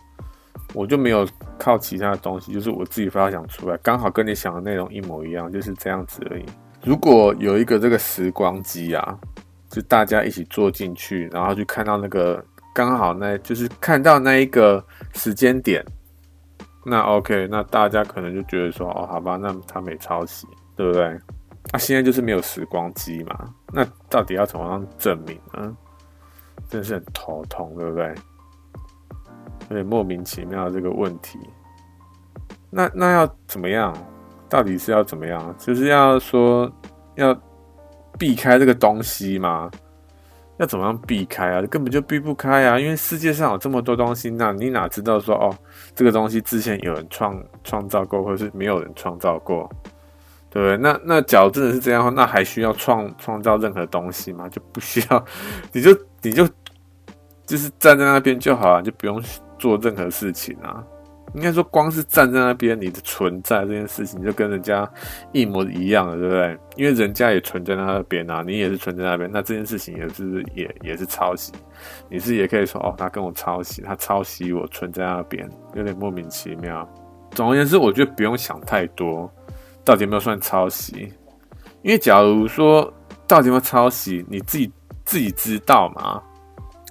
[0.73, 1.25] 我就没有
[1.57, 6.45] 靠其他的东西，就是我自己发想出来，刚好跟你想的内容一模一样，就是这样子而已。
[6.83, 9.17] 如果有一个这个时光机啊，
[9.69, 14.85] 就大家一起坐进去，然后去看到那个刚好那，就是看到那一个
[15.15, 15.83] 时间点，
[16.85, 21.17] 那 OK，那大家可能就觉得说，哦，好吧，那他没抄袭，对不对？
[21.73, 25.75] 那、现在就是没有时光机嘛，那到底要怎么样证明呢？
[26.69, 28.13] 真是很头痛，对不对？
[29.71, 31.39] 有点莫名其妙这个问题，
[32.71, 33.97] 那那要怎么样？
[34.49, 35.55] 到底是要怎么样？
[35.59, 36.71] 就是要说
[37.15, 37.35] 要
[38.19, 39.71] 避开这个东西吗？
[40.59, 41.63] 要怎么样避开啊？
[41.63, 42.79] 根本就避不开啊！
[42.79, 45.57] 因为世界上有这么多东西，那你哪知道说哦，
[45.95, 49.71] 这个东西之前有人创创造过，或者是没有人创造过，
[50.51, 50.77] 对不对？
[50.77, 54.49] 那那假如真的是这样，那还需要创创造任何东西吗？
[54.49, 55.25] 就不需要，
[55.73, 55.91] 你就
[56.23, 56.49] 你就
[57.47, 59.23] 就是站在那边就好了，就不用。
[59.57, 60.85] 做任何事情啊，
[61.35, 64.89] 应该说光是站在那边，你的存在这件事情就跟人家
[65.33, 66.59] 一模一样了，对不对？
[66.77, 71.53] 因为人家也存在那边啊，你也是存在那边，那这件事情也是也也是抄袭，
[72.09, 76.89] 你是也可以说哦，他跟我抄袭，他抄袭我存在那边，有点莫名其妙。
[77.33, 79.29] 总而言之，我觉得不用想太多，
[79.85, 81.13] 到底有没有算抄袭？
[81.83, 82.93] 因为假如说
[83.27, 84.73] 到底有没有抄袭，你自己
[85.05, 86.23] 自己知道吗？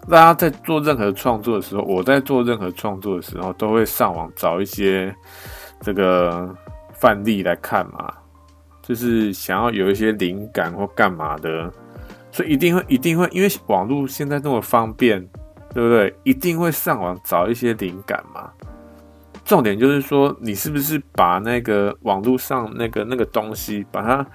[0.09, 5.15] 大家在做任何创作的时候，我在做任何创作的时候，都会上网找一些
[5.79, 6.53] 这个
[6.93, 8.13] 范例来看嘛，
[8.81, 11.71] 就是想要有一些灵感或干嘛的，
[12.31, 15.25] 所以一定会一定会，因为网络现在这么方便，
[15.73, 16.13] 对不对？
[16.23, 18.51] 一定会上网找一些灵感嘛。
[19.45, 24.25] 重点就是说，你是不是把那个网络上那个那个东西，把它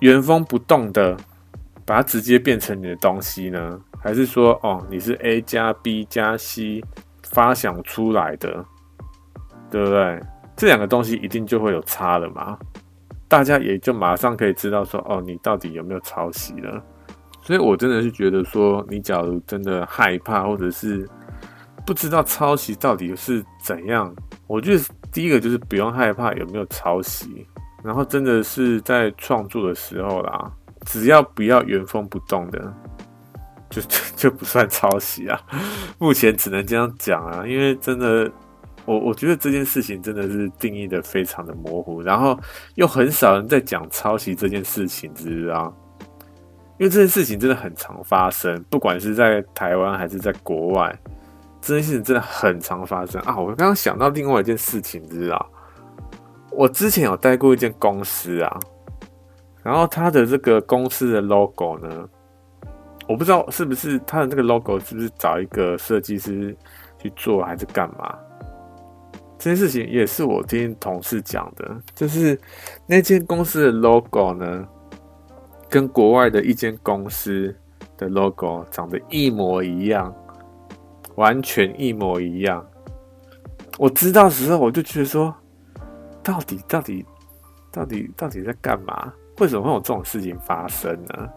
[0.00, 1.16] 原封不动的，
[1.86, 3.80] 把它直接变成你的东西呢？
[4.04, 6.84] 还是说，哦，你是 A 加 B 加 C
[7.22, 8.62] 发想出来的，
[9.70, 10.20] 对不对？
[10.54, 12.58] 这两个东西一定就会有差了嘛？
[13.26, 16.84] 大家也就马上可以知道说，哦，你到底有没有抄袭了？
[17.40, 21.08] 所以我真的是觉得说，你假如真的害怕，或者是
[21.86, 24.14] 不知道抄袭到底是怎样，
[24.46, 27.46] 我觉得第一个就是不用害怕有没有抄袭，
[27.82, 30.52] 然后真的是在创作的时候啦，
[30.84, 32.70] 只要不要原封不动的。
[33.74, 33.82] 就
[34.16, 35.40] 就不算抄袭啊，
[35.98, 38.30] 目前只能这样讲啊，因为真的，
[38.84, 42.38] 我我觉得这件事情真的是定义的非常的模糊，然后
[42.76, 45.74] 又很少人在讲抄袭这件事情，知道？
[46.78, 50.96] 因为这件事情真的很常发生，不管是在台湾还是在国外，
[51.60, 53.38] 这件事情真的很常发生啊！
[53.38, 55.50] 我刚刚想到另外一件事情，知道？
[56.50, 58.58] 我之前有带过一间公司啊，
[59.62, 62.08] 然后他的这个公司的 logo 呢？
[63.06, 66.56] 我不知道是不是他的那个 logo 是不是找一个设计师
[66.98, 68.18] 去做，还是干嘛？
[69.38, 72.38] 这件事情也是我听同事讲的，就是
[72.86, 74.66] 那间公司的 logo 呢，
[75.68, 77.54] 跟国外的一间公司
[77.98, 80.14] 的 logo 长得一模一样，
[81.16, 82.64] 完全一模一样。
[83.76, 85.34] 我知道时候，我就觉得说，
[86.22, 87.04] 到底到底
[87.70, 89.12] 到底到底在干嘛？
[89.40, 91.28] 为什么会有这种事情发生呢？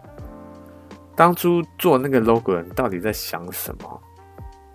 [1.18, 4.02] 当初做那个 logo 人到底在想什么？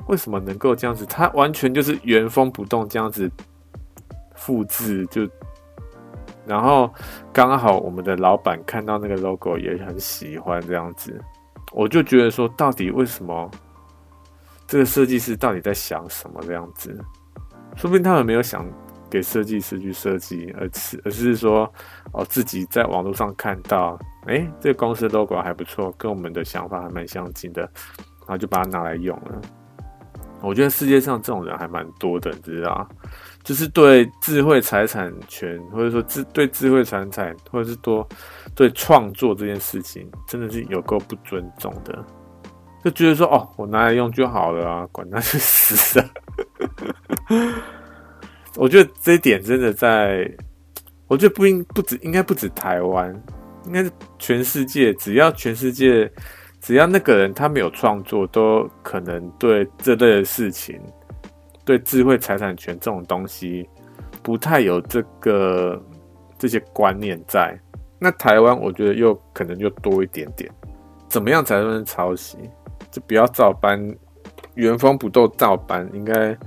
[0.08, 1.06] 为什么能够这样子？
[1.06, 3.32] 他完全就是原封不动这样子
[4.36, 5.26] 复制，就
[6.46, 6.94] 然后
[7.32, 11.18] 刚好我们的老板看到那个 logo 也很喜欢这样子，
[11.72, 13.50] 我就觉得说，到底为什么
[14.68, 16.94] 这个设计师到底在想什么这样子？
[17.78, 18.66] 说不定他们没有想。
[19.14, 21.72] 给设计师去设计，而是而是说，
[22.14, 23.96] 哦，自己在网络上看到，
[24.26, 27.62] 哎，这个公司 logo 还不错，跟我们的想法还蛮相近的，
[28.22, 29.40] 然后就把它拿来用了。
[30.42, 32.90] 我觉得世界上这种人还蛮多的，你知道，
[33.44, 38.08] 就是对智慧财产权，或者说智对智慧财产，或者是多
[38.56, 42.04] 对创作这件事情，真的是有够不尊重的，
[42.84, 46.10] 就觉得说，哦，我拿来用就好了啊，管他去死的！
[48.56, 50.30] 我觉得这一点真的在，
[51.08, 53.14] 我觉得不应不止，应该不止台湾，
[53.66, 54.94] 应该是全世界。
[54.94, 56.12] 只要全世界，
[56.62, 60.80] 只要那个人他没有创作，都可能对这类的事情，
[61.66, 63.68] 对智慧财产权这种东西
[64.22, 65.84] 不太有这个
[66.38, 67.58] 这些观念在。
[68.00, 70.52] 那台湾我觉得又可能就多一点点。
[71.10, 72.38] 怎么样才算是抄袭？
[72.92, 73.80] 就不要照搬，
[74.56, 76.38] 原封不动照搬，应该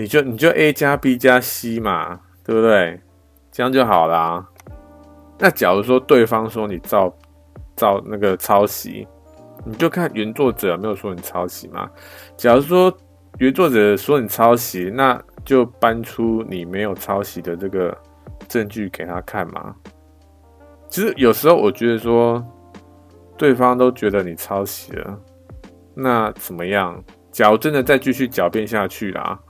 [0.00, 2.98] 你就你就 A 加 B 加 C 嘛，对不对？
[3.52, 4.46] 这样就好啦。
[5.38, 7.14] 那假如说对方说你造
[7.76, 9.06] 造那个抄袭，
[9.64, 11.90] 你就看原作者有没有说你抄袭嘛。
[12.36, 12.90] 假如说
[13.38, 17.96] 原作者说你抄袭，那就搬出你没有抄袭的这个
[18.48, 19.74] 证据给他看嘛。
[20.88, 22.44] 其实有时候我觉得说。
[23.38, 25.18] 对方都觉得你抄袭了，
[25.94, 27.02] 那怎么样？
[27.32, 29.40] 假如真的再继续狡辩下去啦，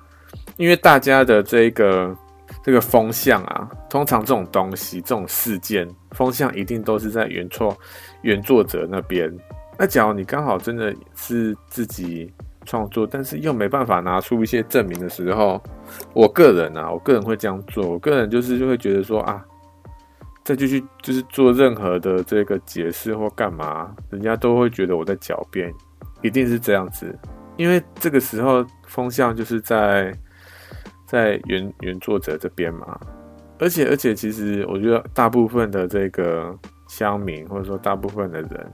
[0.61, 2.15] 因为大家的这个
[2.63, 7.75] 这个风向啊，通常这种东西、这种事件风向一定都是在原创
[8.21, 9.35] 原作者那边。
[9.79, 12.31] 那假如你刚好真的是自己
[12.67, 15.59] 创作，但是又没办法拿出一些证明的时候，
[16.13, 17.89] 我个人啊，我个人会这样做。
[17.89, 19.43] 我个人就是就会觉得说啊。
[20.43, 25.73] 再继续就是做任何的这个解释或干嘛，人家都会觉得我在狡辩，
[26.21, 27.19] 一定是这样子。
[27.57, 30.13] 因为这个时候风向就是在
[31.11, 32.97] 在原原作者这边嘛，
[33.59, 38.73] 而且而且其实我觉得大部分的这个乡民或者说大部分的人，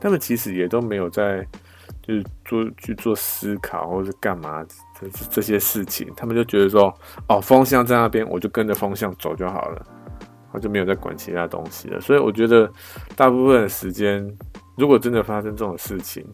[0.00, 1.44] 他们其实也都没有在
[2.02, 4.64] 就是做去做思考或者干嘛
[5.00, 6.94] 这这些事情，他们就觉得说
[7.28, 9.82] 哦，风向在那边，我就跟着风向走就好了。
[10.52, 12.70] 我就没有再管其他东西了，所以我觉得
[13.14, 14.26] 大部分的时间，
[14.74, 16.24] 如果真的发生这种事情，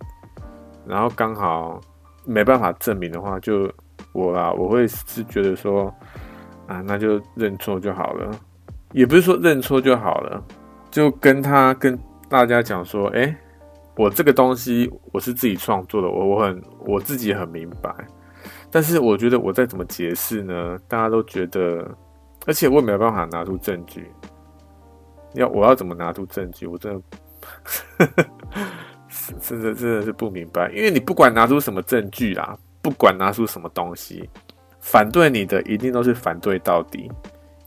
[0.87, 1.81] 然后刚好
[2.25, 3.73] 没办法证明的话，就
[4.13, 5.93] 我啊，我会是觉得说
[6.67, 8.31] 啊，那就认错就好了，
[8.93, 10.43] 也不是说认错就好了，
[10.91, 11.99] 就跟他跟
[12.29, 13.35] 大家讲说，哎，
[13.97, 17.95] 我这个东西我是自己创作的，我我很我自己很明白，
[18.71, 21.89] 但是我觉得我再怎么解释呢，大家都觉得。
[22.45, 24.11] 而且我也没有办法拿出证据，
[25.35, 26.67] 要我要怎么拿出证据？
[26.67, 27.03] 我真的，
[29.41, 30.69] 真的真的是不明白。
[30.73, 34.29] 因为你不管拿出什么证据啦，不管拿出什么东西，
[34.81, 37.11] 反对你的一定都是反对到底，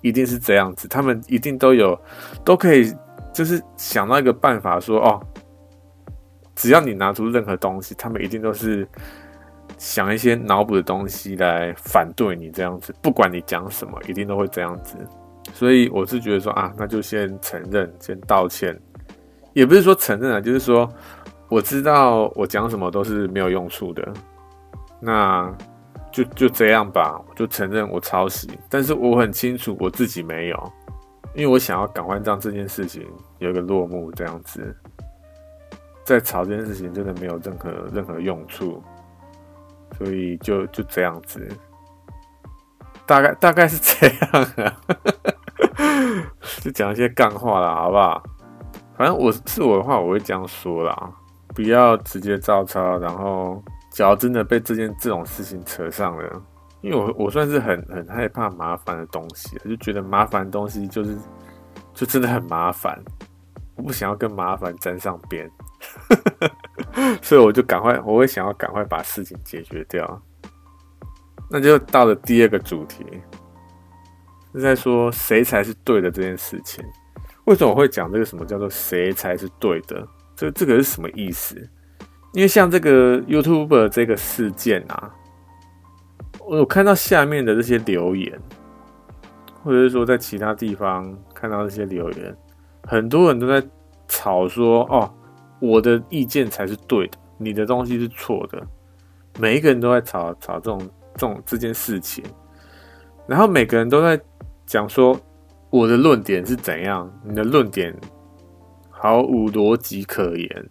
[0.01, 0.87] 一定是这样子。
[0.87, 1.99] 他们一定都有，
[2.43, 2.93] 都可以，
[3.33, 5.19] 就是想到一个办法说，哦，
[6.53, 8.87] 只要你拿出任何东西，他们一定都是。
[9.77, 14.95] 想一些脑补的东西来反对你这样子，不管你讲什么，一定都会这样子。
[15.53, 18.79] 所以我是觉得说啊，那就先承认，先道歉，
[19.51, 20.89] 也不是说承认啊，就是说
[21.49, 24.13] 我知道我讲什么都是没有用处的，
[24.99, 25.53] 那
[26.11, 28.59] 就就这样吧，我就承认我抄袭。
[28.69, 30.73] 但是我很清楚我自己没有，
[31.33, 33.05] 因为我想要赶快让这件事情
[33.39, 34.75] 有个落幕，这样子，
[36.03, 38.83] 在吵这件事情真的没有任何任何用处。
[39.97, 41.47] 所以就就这样子，
[43.05, 44.19] 大概大概是这样
[44.57, 44.77] 啊，
[46.59, 48.21] 就讲一些干话啦，好不好？
[48.97, 51.11] 反正我是我的话，我会这样说啦，
[51.53, 52.97] 不要直接照抄。
[52.97, 53.63] 然后，
[53.95, 56.41] 只要真的被这件这种事情扯上了，
[56.81, 61.17] 因为我我算是很很害怕麻烦的东西，就觉得麻烦东西就是
[61.93, 63.01] 就真的很麻烦，
[63.77, 65.49] 我不想要跟麻烦沾上边。
[67.23, 70.21] 所以我就赶快，我会想要赶快把事情解决掉。
[71.49, 73.05] 那就到了第二个主题，
[74.53, 76.83] 是在说谁才是对的这件事情。
[77.45, 80.05] 为什么我会讲这个什么叫做谁才是对的？
[80.35, 81.55] 这这个是什么意思？
[82.35, 85.11] 因为像这个 YouTuber 这个事件啊，
[86.45, 88.37] 我有看到下面的这些留言，
[89.63, 92.37] 或者是说在其他地方看到这些留言，
[92.83, 93.65] 很多人都在
[94.07, 95.11] 吵说哦。
[95.61, 98.61] 我的意见才是对的，你的东西是错的。
[99.39, 100.77] 每一个人都在吵吵这种
[101.13, 102.21] 这种这件事情，
[103.25, 104.21] 然后每个人都在
[104.65, 105.17] 讲说
[105.69, 107.95] 我的论点是怎样，你的论点
[108.91, 110.69] 毫无逻辑可言。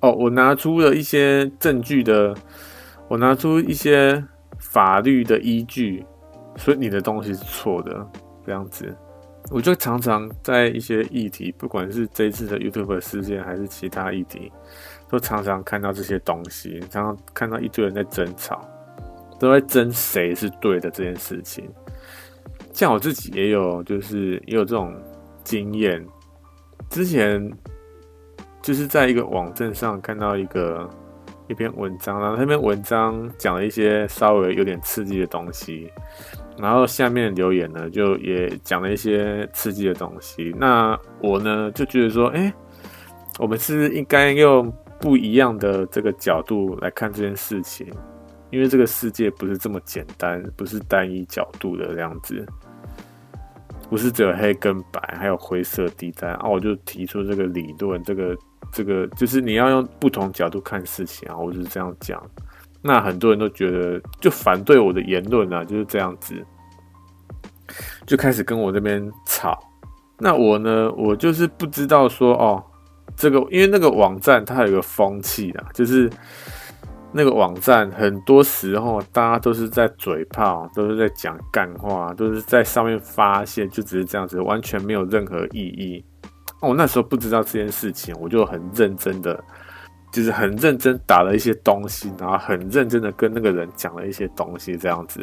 [0.00, 2.34] 哦，我拿出了一些证据的，
[3.08, 4.22] 我拿出一些
[4.58, 6.04] 法律的依据，
[6.56, 8.06] 所以你的东西是错的，
[8.46, 8.94] 这样子。
[9.50, 14.52] 我就常常在一些议题，不管是这次的 YouTube 事件，还是其他议题，
[15.08, 18.66] 都常常看到这些东西，常常看到一堆人在争吵，
[19.38, 21.68] 都在争谁是对的这件事情。
[22.72, 24.94] 像我自己也有，就是也有这种
[25.42, 26.06] 经验。
[26.88, 27.50] 之前
[28.62, 30.88] 就是在一个网站上看到一个
[31.48, 35.90] 一篇文章，然后那篇文章讲了一些稍微有点刺激的东西。
[36.58, 40.54] 然后下面留言呢，就也讲了一些刺激的东西。
[40.58, 42.52] 那我呢，就觉得说，哎，
[43.38, 47.86] 我们是应该用不一样的这个角度来看这件事情。
[48.50, 52.44] 因为这个世界不是这么简单，不是单一角度的这样子，
[53.88, 56.48] 不是只有黑跟白，还有灰色地带啊。
[56.48, 58.36] 我就提出这个理论，这个
[58.72, 62.22] 这个就是你要用不同角度看事情啊，我就是这样讲。
[62.82, 66.34] 那很多人都觉得就反对我的言论啊，就是这样子，
[68.06, 69.58] 就开始跟我这边吵。
[70.18, 72.62] 那我呢，我就是不知道说哦。
[73.16, 76.08] 这个，因为那个网站它有个风气啊，就是
[77.12, 86.02] 那个网站很多时候大家都是在嘴炮，都是在讲干话，都是在上面发泄，就只是这样子，完全没有任何意义。
[86.60, 89.42] 我那时候不知道这件事情，我就很认真的，
[90.12, 95.20] 就是很认真打了一些东西，然后很认真的跟那个人讲了一些东西，这样子。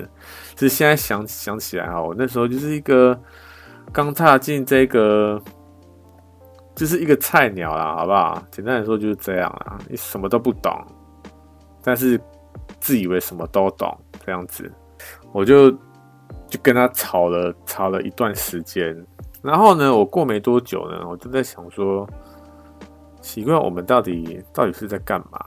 [0.55, 3.19] 就是现在想想起来哈，我那时候就是一个
[3.91, 5.41] 刚踏进这个。
[6.75, 8.39] 就是一个菜鸟啦，好不好？
[8.51, 9.79] 简单来说就是这样啦。
[9.89, 10.71] 你什么都不懂，
[11.81, 12.21] 但是
[12.79, 14.71] 自以为什么都懂这样子，
[15.31, 18.95] 我就就跟他吵了吵了一段时间。
[19.47, 22.05] 然后呢，我过没多久呢，我就在想说，
[23.21, 25.39] 奇怪，我们到底到底是在干嘛？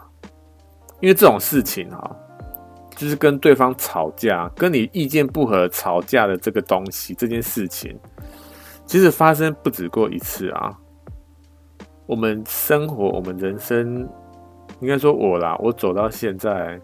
[1.00, 2.16] 因为这种事情哈，
[2.96, 7.94] 就是跟对方吵架，跟你意见不合吵架的这个东西，这件事情，
[8.86, 10.74] 其实发生不止过一次啊。
[12.06, 14.08] 我们生活，我们人生，
[14.80, 16.80] 应该说我啦，我走到现在，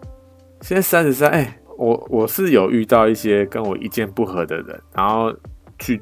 [0.61, 5.33] 现在三十三，哎，我我是有遇到一些跟我意见不合的人，然后
[5.79, 5.99] 去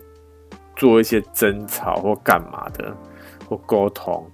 [0.76, 2.96] 做一些争吵或干嘛的，
[3.48, 4.30] 或沟通，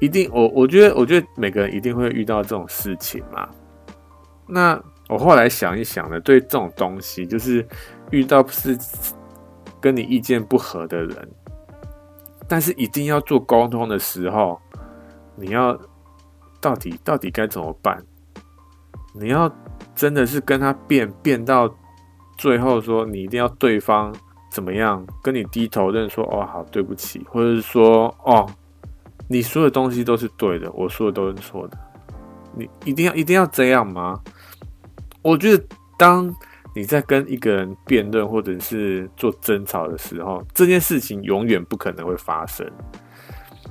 [0.00, 3.48] 一定，我我觉得，我觉得每个人一定会遇到这种事情嘛。
[4.46, 7.66] 那我后来想一想呢，对这种东西，就是
[8.10, 8.76] 遇到不是
[9.80, 11.28] 跟你意见不合的人。
[12.46, 14.60] 但是一定要做沟通的时候，
[15.34, 15.78] 你要
[16.60, 18.02] 到底到底该怎么办？
[19.14, 19.50] 你要
[19.94, 21.74] 真的是跟他辩辩到
[22.36, 24.14] 最后，说你一定要对方
[24.54, 28.48] 怎么样跟你低头认说哦好对不起，或者是说哦
[29.28, 31.76] 你说的东西都是对的，我说的都是错的，
[32.56, 34.20] 你一定要一定要这样吗？
[35.22, 35.64] 我觉得
[35.98, 36.34] 当。
[36.76, 42.68] 你在跟一个人辩论或者是做争吵的时候，这件事情永远不可能会发生。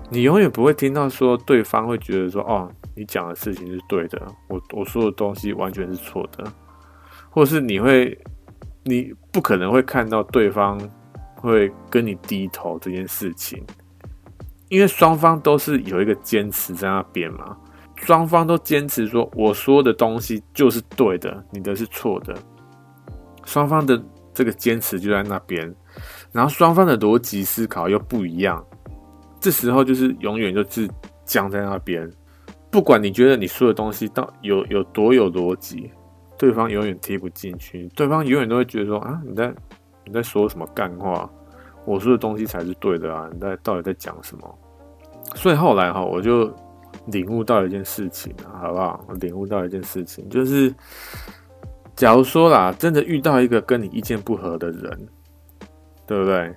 [0.10, 6.50] 你永远不会听到说对方会觉得说：“哦，你讲的事情是对的，我我说的东西完全是错的。”
[7.30, 8.18] 或是你会，
[8.84, 10.80] 你不可能会看到对方
[11.36, 13.64] 会跟你低头这件事情，
[14.70, 17.58] 因为双方都是有一个坚持在那边嘛。
[17.96, 22.36] 双方都坚持说：“我说的东西就是对的，你的是错的。”
[23.46, 24.02] 双方的
[24.34, 25.74] 这个坚持就在那边，
[26.32, 28.66] 然后双方的逻辑思考又不一样，
[29.40, 30.90] 这时候就是永远就是
[31.24, 32.10] 僵在那边。
[32.70, 35.90] 不管你觉得你说的东西到有有多有逻辑，
[36.44, 39.56] 对方永远踢不进去，对方永远都会觉得说啊，你在
[40.04, 41.30] 你在说什么干话？
[41.86, 44.60] 我说的东西才是对的啊，你在到底在讲什么？
[45.36, 46.54] 所以后来哈，我就
[47.06, 49.06] 领悟到一件事情，好不好？
[49.08, 50.74] 我领悟到一件事情，就是。
[51.96, 55.08] 假如说啦，真的遇到一个跟你意见不合的人，
[56.08, 56.52] 对不对？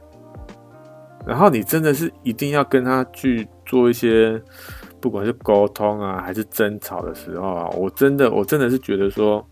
[1.27, 4.43] 然后你真的是一定要跟他去做一些，
[4.99, 9.47] 不管是沟通啊，还是争吵的时候啊，我真的，我真的是觉得说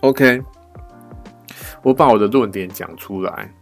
[0.00, 0.42] ，OK，
[1.82, 3.52] 我把我的论点讲出来，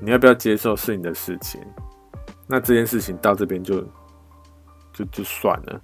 [0.00, 1.60] 你要不要接受是你的事情。
[2.46, 3.80] 那这件事情到这边就
[4.92, 5.80] 就就算了，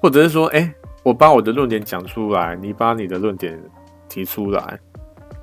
[0.00, 0.74] 或者是说，哎。
[1.04, 3.62] 我把我的论点讲出来，你把你的论点
[4.08, 4.80] 提出来，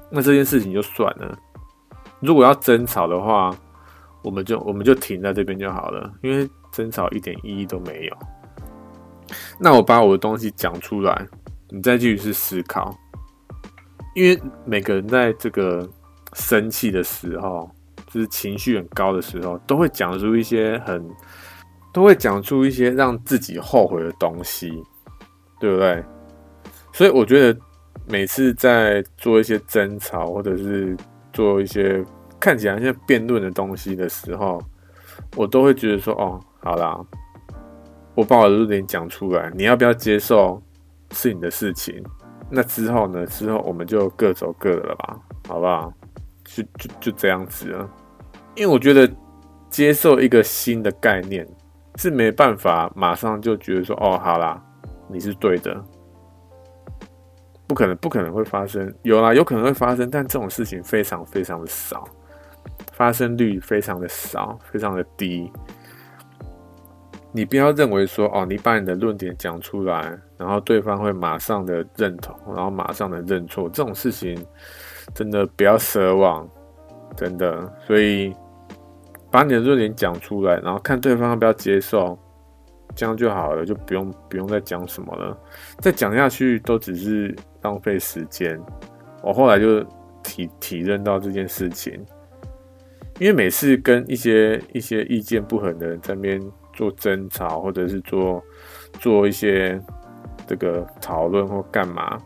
[0.09, 1.37] 那这件事情就算了。
[2.19, 3.55] 如果要争吵的话，
[4.23, 8.17] 我们就我们就停在这边就好了，因为争吵一点意义都没有。
[9.59, 11.27] 那我把我的东西讲出来，
[11.69, 12.97] 你再继续去思考，
[14.13, 15.87] 因为每个人在这个
[16.33, 17.69] 生气的时候，
[18.07, 21.03] 就是情绪很高的时候，都会讲出一些很，
[21.93, 24.83] 都会讲出一些让自己后悔的东西。
[25.59, 26.03] 对不对？
[26.91, 27.59] 所以我觉得
[28.07, 30.97] 每次在做一些争吵，或者是
[31.31, 32.03] 做一些
[32.39, 34.59] 看起来像辩论的东西的时候，
[35.35, 36.99] 我都会觉得说：“哦，好啦，
[38.15, 40.59] 我把我的弱点讲出来，你要不要接受
[41.11, 42.03] 是你的事情。
[42.51, 43.25] 那之后呢？
[43.25, 45.93] 之后我们就各走各的了吧，好不好？
[46.43, 47.89] 就就就这样子了。
[48.55, 49.09] 因为我觉得
[49.69, 51.47] 接受一个新的概念
[51.95, 54.61] 是没办法马上就觉得说：哦，好啦。”
[55.13, 55.83] 你是对的，
[57.67, 58.95] 不可能，不可能会发生。
[59.01, 62.07] 有啦，有可能会发生，但这种事情非常非常的少，
[62.93, 65.51] 发生率非常的少，非常的低。
[67.33, 74.37] 你不要认为说哦，你把你的论点讲出来，然后对方会马上的认同，然后马上的认错，这种事情
[75.13, 76.47] 真的不要奢望，
[77.15, 77.73] 真的。
[77.87, 78.35] 所以
[79.31, 82.19] 把你的论点讲出来，然后看对方要不要接受，
[82.95, 85.37] 这样就好了，就不用不用再讲什么了。
[85.79, 88.59] 再讲下去都只是浪费时间。
[89.23, 89.81] 我后来就
[90.21, 91.93] 体体认到这件事情，
[93.19, 96.51] 因为每次跟一些一些意见不合的人在面边
[96.81, 98.43] 做争吵，或者是做
[98.99, 99.79] 做一些
[100.47, 102.17] 这个讨论或干嘛，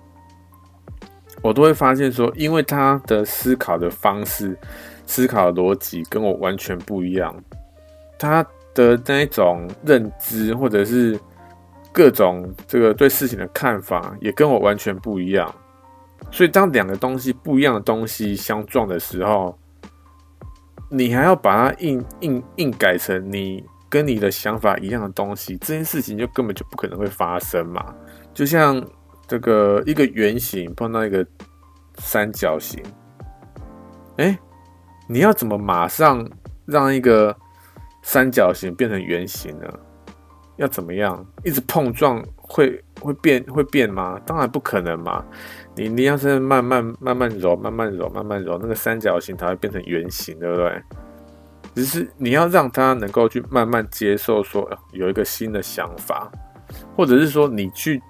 [1.42, 4.58] 我都会发现说，因为他的思考的方式、
[5.06, 7.36] 思考的逻辑跟我完全不一样，
[8.18, 8.42] 他
[8.74, 11.20] 的那一种认知或者是
[11.92, 15.54] 各种这个对事情的看法也跟我完全不一样。
[16.32, 19.54] 所以，当两个东西不一样的东西相撞的时候，
[20.90, 23.62] 你还要把它硬硬硬改成你
[23.96, 27.96] 跟你的想法一样的东西，这件事情就根本就不可能会发生嘛。
[28.34, 28.86] 就像
[29.26, 31.26] 这个一个圆形碰到一个
[32.00, 32.84] 三角形，
[34.18, 34.38] 哎，
[35.08, 36.30] 你要怎么马上
[36.66, 37.34] 让一个
[38.04, 39.74] 三角形变成圆形呢？
[40.58, 41.26] 要怎么样？
[41.46, 44.20] 一直碰撞会会变会变吗？
[44.26, 45.24] 当然不可能嘛！
[45.74, 50.82] 你你要是慢慢慢慢揉，慢慢揉，慢慢揉，那个三角形才会变成圆形，对不对？
[51.76, 56.32] 只是你要让他能够去慢慢接受，说有一个新的想法，
[56.96, 58.02] 或者是说你去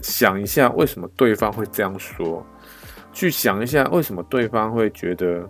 [0.00, 2.44] 想一下为什么对方会这样说，
[3.12, 5.46] 去想一下为什么对方会觉得，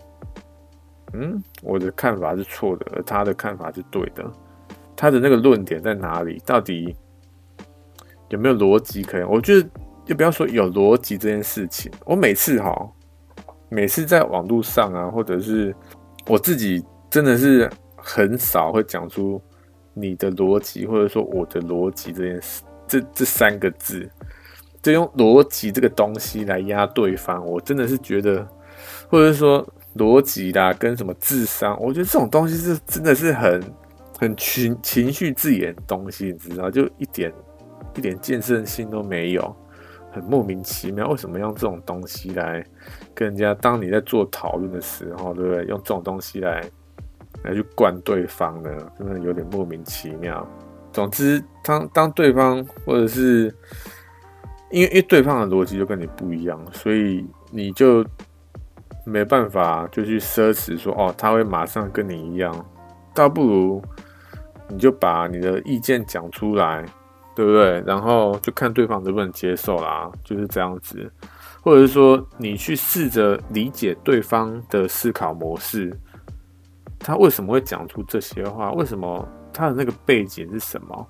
[1.12, 4.24] 嗯，我的看法是错的，而他的看法是对的。
[4.97, 6.42] 他的那个论点在哪里？
[6.47, 6.97] 到底
[8.30, 9.28] 有没有逻辑可言？
[9.28, 9.68] 我觉得
[10.05, 11.92] 就不要说有逻辑这件事情。
[12.05, 12.74] 我每次哈，
[13.68, 15.74] 每次在网络上啊，或者是
[16.26, 16.82] 我自己，
[17.16, 19.40] 真的是很少会讲出
[19.94, 24.06] 你的逻辑，或者说我的逻辑这件事，这这三个字，
[24.82, 27.42] 就用逻辑这个东西来压对方。
[27.46, 28.46] 我真的是觉得，
[29.08, 33.62] 或者是说逻辑啦，跟什么智商，我觉得这种东西是真的是很。
[34.18, 37.30] 很情情绪字眼东西，你知道，就一点
[37.94, 39.54] 一点建设性都没有，
[40.10, 41.06] 很莫名其妙。
[41.10, 42.64] 为什么用这种东西来
[43.14, 43.52] 跟人家？
[43.52, 45.66] 当你在做讨论的时候，对不对？
[45.66, 46.64] 用这种东西来
[47.47, 50.47] 来去灌对方呢，真的有点莫名其妙。
[50.92, 53.44] 总之，当当对方或者是
[54.70, 58.05] 因为因为对方的逻辑就跟你不一样，所以你就
[59.05, 62.53] 没办法就去奢侈说哦，他会马上跟你一样，
[63.14, 63.82] 倒不如。
[64.68, 66.84] 你就把你的意见讲出来，
[67.36, 67.80] 对不对？
[67.86, 71.09] 然后就看对方能不能接受啦，就是这样子。
[71.62, 75.97] 或者是说，你去试着理解对方的思考模式，
[77.07, 78.72] 他为什么会讲出这些话？
[78.72, 81.07] 为什么他的那个背景是什么？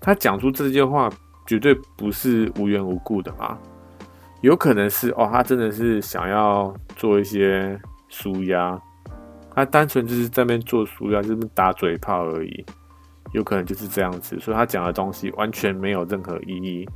[0.00, 1.08] 他讲出这些话
[1.46, 3.56] 绝对不是无缘无故的嘛，
[4.40, 8.76] 有可能是哦，他真的是想要做一些舒压，
[9.54, 12.66] 他单纯就是在那边做纾压，就是打嘴炮而已。
[13.32, 16.88] 有可能就是这样子，所以他讲的东西完全没有任何意义。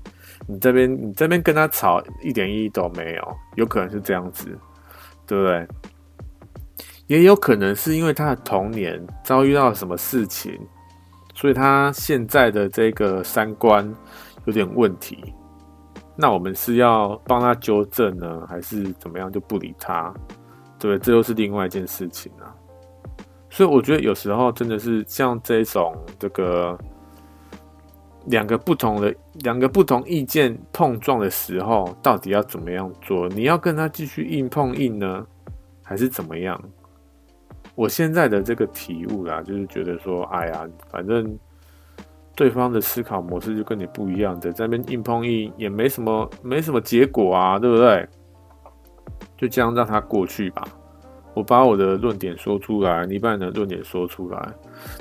[0.49, 4.47] 你这边你这边跟他吵一点意义都没有，有可能是这样子，
[5.29, 5.69] 对不对？
[7.13, 10.59] 也有可能是因为他的童年遭遇到了什么事情，
[11.35, 13.87] 所以他现在的这个三观
[14.47, 15.35] 有点问题。
[16.17, 20.11] 那我们是要帮他纠正呢，还是怎么样就不理他？
[20.79, 22.49] 对，这又是另外一件事情啊。
[23.51, 26.79] 所以我觉得有时候真的是像这种这个
[28.25, 33.29] 两个不同的两个不同意见碰撞的时候，到底要怎么样做？
[33.29, 35.27] 你要跟他继续硬碰硬呢，
[35.83, 36.59] 还是怎么样？
[37.75, 41.39] 我现在的这个体悟啦，就是觉得说，哎呀，反正
[42.35, 48.09] 对方的思考模式就跟你不一样的，在那边硬碰硬也没什么没什么结果啊，对不对？
[49.37, 50.63] 就这样让他过去吧。
[51.35, 54.49] 我把我的论点说出来，你把你的论点说出来，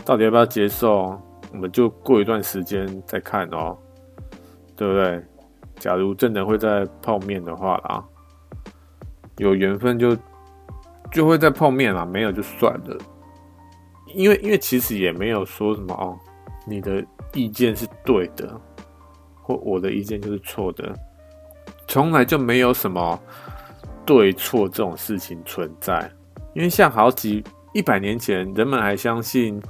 [0.06, 1.20] 到底要不要接受？
[1.52, 3.78] 我们就过一段时间再看哦，
[4.78, 5.22] 对不对？
[5.76, 8.04] 假如真的会在泡面的话啦，
[9.38, 10.16] 有缘分就
[11.12, 12.98] 就会再碰面啦，没有就算了。
[14.14, 16.18] 因为因为其实也没有说什么哦，
[16.66, 18.60] 你的意见是对的，
[19.42, 20.94] 或我的意见就是错的，
[21.88, 23.20] 从来就没有什么
[24.06, 26.12] 对错这种事情存在。
[26.54, 27.42] 因为像好几
[27.74, 29.62] 一百年前，人们还相信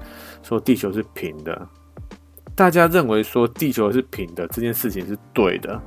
[0.41, 1.67] 说地球是平的，
[2.55, 5.79] 大家认为说地球是平的这件事情是对的，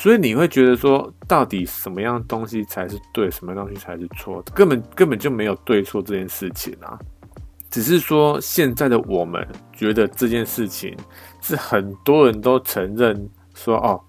[0.00, 4.40] 所以你会觉得说，到底什么样东西才是对，什么东西才是错？
[4.54, 6.96] 根本根本就没有对错这件事情啊，
[7.68, 10.96] 只是说现在的我们觉得这件事情
[11.40, 14.00] 是很多人都承认说哦，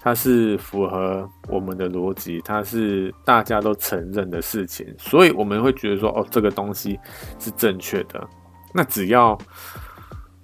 [0.00, 6.98] 它是符合我们的逻辑，它是大家都承认的事情，所以我们会觉得说哦，这个东西
[7.38, 8.28] 是正确的。
[8.74, 9.38] 那只要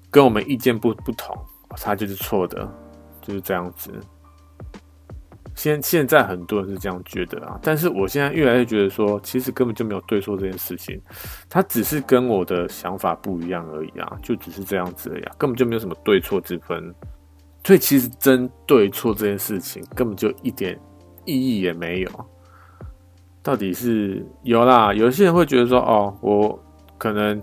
[0.09, 1.37] 跟我们意见不不同，
[1.83, 2.73] 它就是错的，
[3.21, 3.91] 就是这样子。
[5.55, 11.01] 现现在很多人是这样觉得啊，但是我现在越来越觉得说，其实根本就没有对错这件事情，
[11.49, 16.95] 它只是跟我的想法不一样而已啊，就只是这样子而已啊，根本就没有什么对错之分。
[17.65, 20.79] 所以其实争对错这件事情根本就一点
[21.25, 22.11] 意义也没有。
[23.43, 26.63] 到底是有啦，有些人会觉得说，哦，我
[26.99, 27.41] 可能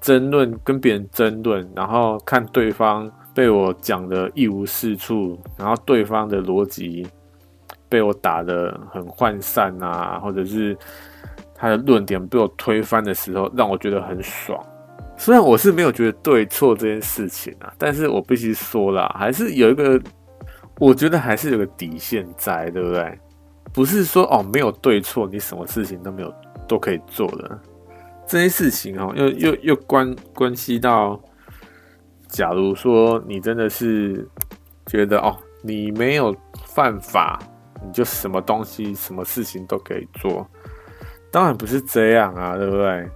[0.00, 7.06] 争论跟别人争论，然后看对方被我讲的一无是处，然后对方的逻辑。
[7.88, 10.76] 被我打得很涣散啊，或者是
[11.54, 14.62] 他的论点被我推翻的时候，让我觉得很爽。
[15.16, 20.00] 虽然我是没有觉得对错这件事情啊，但是我必须说啦，还是有一个，
[20.78, 23.18] 我觉得还是有个底线在，对不对？
[23.72, 26.32] 不是说哦没有对错，你什么事情都没有
[26.68, 27.58] 都可以做的。
[28.26, 31.20] 这些事情哦，又又又关关系到，
[32.28, 34.28] 假如说你真的是
[34.86, 36.34] 觉得哦，你没有
[36.64, 37.38] 犯法。
[37.84, 40.46] 你就什么东西、什么事情都可以做，
[41.30, 43.08] 当然不是这样啊，对不对？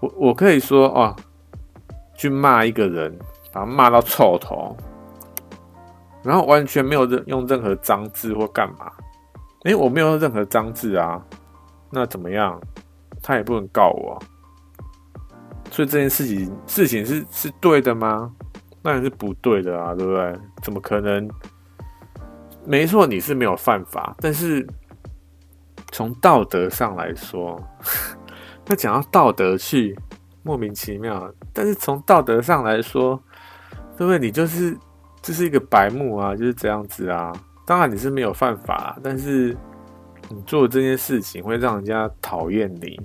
[0.00, 1.14] 我我可以说哦，
[2.14, 3.18] 去骂一个人，
[3.52, 4.76] 把他骂到臭头，
[6.22, 8.92] 然后完全没有任用任何脏字或干嘛，
[9.64, 11.20] 诶，我没有任何脏字啊，
[11.90, 12.60] 那怎么样？
[13.20, 14.16] 他也不能告我，
[15.70, 18.32] 所以这件事情事情是是对的吗？
[18.80, 20.38] 当然是不对的啊，对不对？
[20.62, 21.28] 怎么可能？
[22.66, 24.66] 没错，你是没有犯法，但是
[25.90, 27.58] 从道德上来说，
[28.66, 29.98] 那讲到道德去
[30.42, 31.32] 莫名其妙。
[31.54, 33.18] 但是从道德上来说，
[33.96, 34.18] 对不对？
[34.18, 34.76] 你就是
[35.22, 37.32] 就是一个白目啊，就是这样子啊。
[37.64, 39.56] 当然你是没有犯法，但是
[40.28, 43.00] 你做这件事情会让人家讨厌你。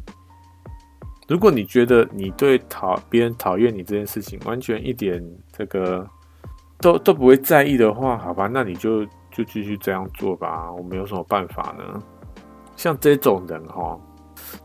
[1.29, 5.23] 如果你觉得你对讨别人讨厌你这件事情完全一点
[5.53, 6.05] 这个
[6.79, 9.07] 都都不会在意的话，好吧，那你就。
[9.33, 12.01] 就继续这样做吧，我没有什么办法呢。
[12.77, 13.99] 像这种人哈，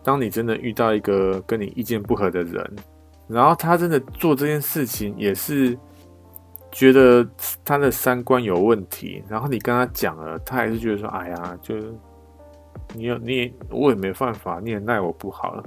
[0.05, 2.77] 当你真的遇到一个跟你意见不合的人，
[3.27, 5.77] 然后他真的做这件事情也是
[6.71, 7.27] 觉得
[7.65, 11.75] 他的三观有问题，然后你跟他讲了，他还是觉得说：“哎呀，就
[12.95, 15.63] 你有你我也没办法，你也奈我不好了，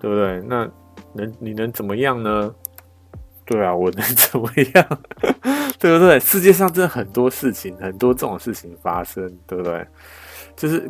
[0.00, 0.40] 对不对？
[0.42, 0.68] 那
[1.12, 2.54] 能你能怎么样呢？
[3.44, 4.98] 对啊，我能 怎么样？”
[5.78, 6.20] 对不对？
[6.20, 9.86] 世界上真的很多事情，很多这种事情发生，对不对？
[10.54, 10.88] 就是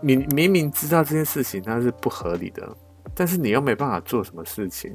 [0.00, 2.68] 你明明知道这件事情它是不合理的，
[3.14, 4.92] 但是你又没办法做什么事情，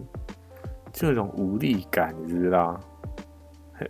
[0.91, 2.79] 这种无力感，你知道？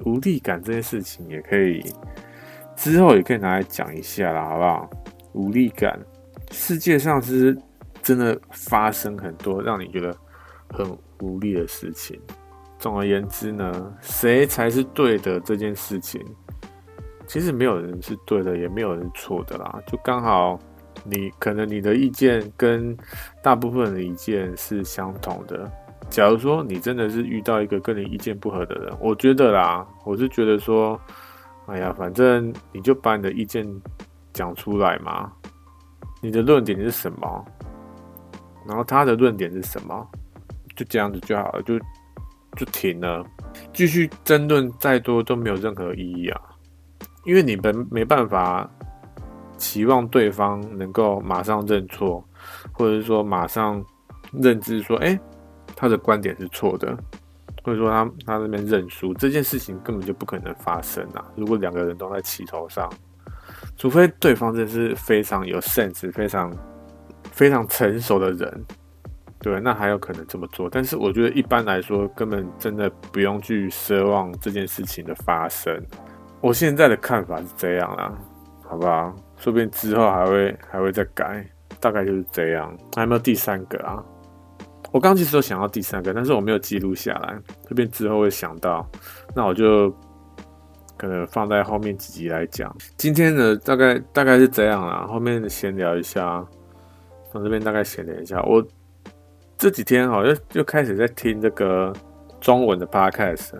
[0.05, 1.83] 无力感这件事情也可以
[2.75, 4.89] 之后也可以拿来讲一下啦，好不好？
[5.33, 5.99] 无力感，
[6.51, 7.55] 世界上是
[8.01, 10.15] 真的发生很多让你觉得
[10.69, 12.19] 很无力的事情。
[12.83, 16.21] 总而言之呢，谁才是对的这件事情，
[17.25, 19.81] 其实没有人是对的，也没有人错的啦。
[19.87, 20.59] 就刚好
[21.05, 22.93] 你可能你的意见跟
[23.41, 25.71] 大部分的意见是相同的。
[26.09, 30.99] 假如说你真的是遇到一个跟你意见不合的人，我觉得啦，我是觉得说，
[31.67, 33.65] 哎呀，反正你就把你的意见
[34.33, 35.31] 讲出来嘛，
[36.21, 37.45] 你的论点是什么，
[38.67, 40.05] 然后他的论点是什么，
[40.75, 41.79] 就这样子就好了，就。
[42.55, 43.25] 就停了，
[43.73, 46.41] 继续争论再多都没有任何意义啊！
[47.25, 48.69] 因为你们没办法
[49.57, 52.23] 期望对方能够马上认错，
[52.71, 53.83] 或者是说马上
[54.31, 55.19] 认知说，哎，
[55.75, 56.97] 他的观点是错的，
[57.63, 61.25] 或者说他他那边认输，这件事情根本就不可能发生啊！
[61.35, 62.91] 如果两个人都在气头上，
[63.77, 66.51] 除非对方真是非常有 sense、非常
[67.31, 68.65] 非常成熟的人。
[69.43, 75.77] 对，那还有可能这么做，但是我觉得一般来说，根本真的不用去奢望这件事情的发生。
[76.39, 78.17] 我现在的看法是这样啦，
[78.63, 79.13] 好不好？
[79.35, 81.45] 说不定之后还会还会再改，
[81.81, 82.73] 大概就是这样。
[82.95, 84.01] 还有没有第三个啊？
[84.93, 87.37] 我刚其实有想到第三个，但是我没有记录下来，
[87.67, 88.89] 这边之后会想到，
[89.35, 89.93] 那我就
[90.95, 92.73] 可能放在后面几集来讲。
[92.95, 96.45] 今天呢，大概大概是这样啦，后面闲聊一下，
[97.29, 98.65] 从这边大概闲聊一下我。
[99.57, 101.93] 这几天哈，又又开始在听这个
[102.41, 103.51] 中文的 podcast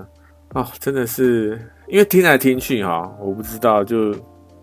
[0.53, 4.13] 哦，真的是因为听来听去哈，我不知道，就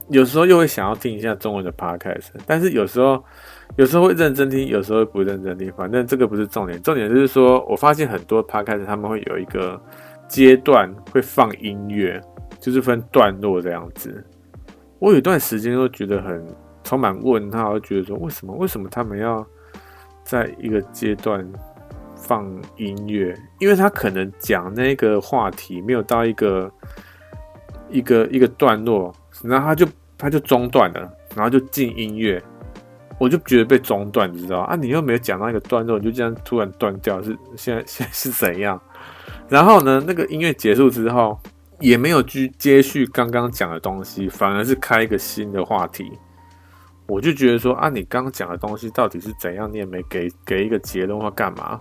[0.08, 3.22] 有时候又会想要听一下中文的 podcast，但是有时候
[3.76, 9.80] 有时候会认真听，有时候不认真听，反正这个不是重点，重点就是说我发现很多 podcast 他们会有一个
[10.28, 12.20] 阶段会放音乐，
[12.58, 14.22] 就是分段落这样子。
[14.98, 16.44] 我有一段时间都觉得很
[16.84, 19.46] 充满问号，觉得说为什么为什么他们要
[20.30, 21.44] 在一个阶段
[22.14, 23.36] 放音乐？
[23.58, 26.72] 因为他可能讲那个话题没有到一个
[27.88, 29.12] 一个一个段落，
[29.42, 29.84] 然后他就
[30.16, 32.40] 他就中断了，然后就进音乐。
[33.18, 34.76] 我就觉得被中断，你知道啊？
[34.76, 38.80] 你又没有讲到一个段落，你就这样突然断掉，是现在 现在是怎样？
[39.48, 41.36] 然后呢，那个音乐结束之后，
[41.80, 46.12] 也没有去接续刚刚讲的东西，反而是开一个新的话题。
[47.10, 49.70] 我就觉得说啊，你刚讲的东西到底是怎样？
[49.70, 51.80] 你也没给给一个结论或干嘛？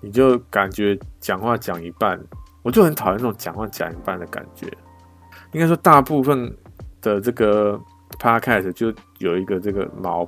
[0.00, 2.18] 你就感觉讲话讲一半，
[2.62, 4.66] 我就很讨厌那种讲话讲一半的感觉。
[5.52, 6.56] 应该说，大部分
[7.02, 7.78] 的这个。
[8.18, 10.26] Podcast 就有一个这个毛，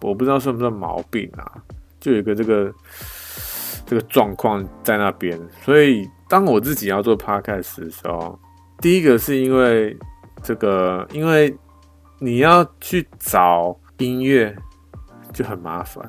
[0.00, 1.62] 我不知道算不算毛病啊，
[2.00, 2.72] 就有一个这个
[3.86, 5.38] 这个状况在那边。
[5.62, 8.36] 所以当我自己要做 Podcast 的时候，
[8.80, 9.96] 第一个是因为
[10.42, 11.54] 这个，因为
[12.20, 14.56] 你要去找音乐
[15.32, 16.08] 就很麻烦，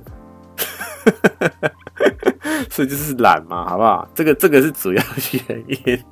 [2.69, 4.07] 所以就是懒嘛，好不好？
[4.13, 5.01] 这个这个是主要
[5.47, 6.03] 原因。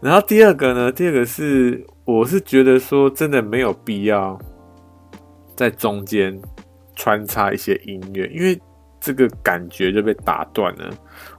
[0.00, 1.86] 然后第二个呢，第二个是。
[2.08, 4.40] 我是觉得说，真的没有必要
[5.54, 6.40] 在中间
[6.96, 8.58] 穿插一些音乐，因为
[8.98, 10.88] 这个感觉就被打断了。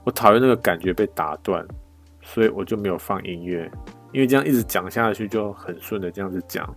[0.04, 1.66] 我讨厌那个感觉被打断，
[2.22, 3.68] 所以我就没有放音乐。
[4.12, 6.72] 因为这样一直讲下去就很顺的这样子讲，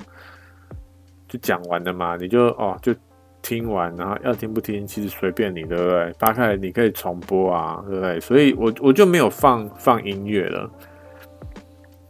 [1.34, 2.94] 就讲完了嘛，你就哦就
[3.42, 6.14] 听完，然后要听不听其实随便你，对不对？
[6.20, 8.20] 打开你可以重播啊，对不对？
[8.20, 10.70] 所以我我就没有放放音乐了。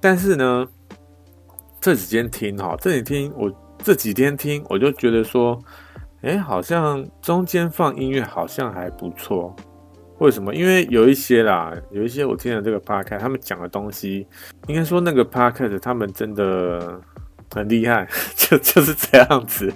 [0.02, 0.68] 但是呢。
[1.86, 5.60] 这几天听哈，这几天我这几天听，我就觉得说，
[6.22, 9.54] 哎，好像中间放音乐好像还不错。
[10.20, 10.56] 为什么？
[10.56, 14.26] 因为有一些啦，有一些我听了这个 podcast，他们讲的东西，
[14.68, 16.98] 应该说那个 podcast 他们真的
[17.54, 19.72] 很厉害， 就就是这样子。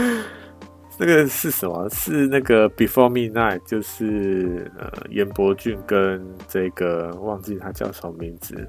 [0.98, 1.88] 那个是什么？
[1.88, 8.68] 是那个 Before Midnight，就是呃，严伯俊跟这个忘记他叫什么名字。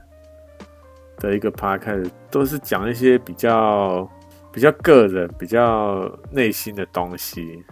[1.18, 4.10] 的一个 podcast 都是讲一些比较
[4.52, 7.64] 比较个人、比较内心的东西，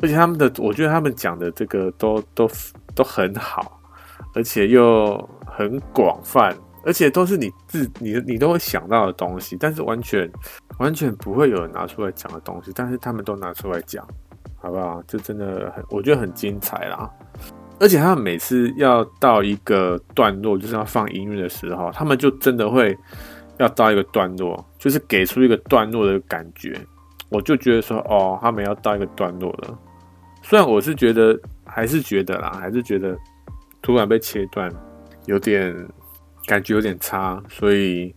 [0.00, 2.48] 而且他们的，我觉得他们讲的这个都都
[2.94, 3.78] 都很好，
[4.34, 10.30] 而且又很广泛，而且都是你自你你都会想到的东西，但是完全
[10.78, 14.06] 完全不会有人拿出来讲的东西，但是他们都拿出来讲，
[14.56, 15.02] 好不好？
[15.08, 17.10] 就真的很，我觉得很精彩啦。
[17.80, 22.96] 而且他们每次要到一个段落，就是要放音乐的时候，他们就真的会
[23.58, 26.78] 要到一个段落，就是给出一个段落的感觉。
[27.30, 29.76] 我就觉得说，哦，他们要到一个段落了。
[30.40, 33.16] 虽然我是觉得，还是觉得啦，还是觉得
[33.82, 34.70] 突然被切断，
[35.26, 35.74] 有点
[36.46, 37.42] 感觉有点差。
[37.48, 38.14] 所以，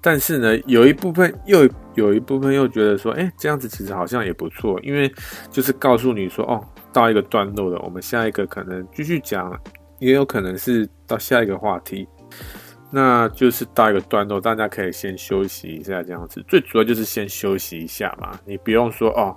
[0.00, 5.12] 但是呢，有一部分又有一部分又觉得说，哎，这样子其实好像也不错，因为
[5.50, 6.64] 就是告诉你说，哦。
[6.92, 9.54] 到一个段落了，我们下一个可能继续讲，
[9.98, 12.08] 也有可能是到下一个话题，
[12.90, 16.42] 那就是到一个段落，大家可以先休息一下，这样子。
[16.48, 19.36] 最主要就是先休息一下嘛，你不用说哦，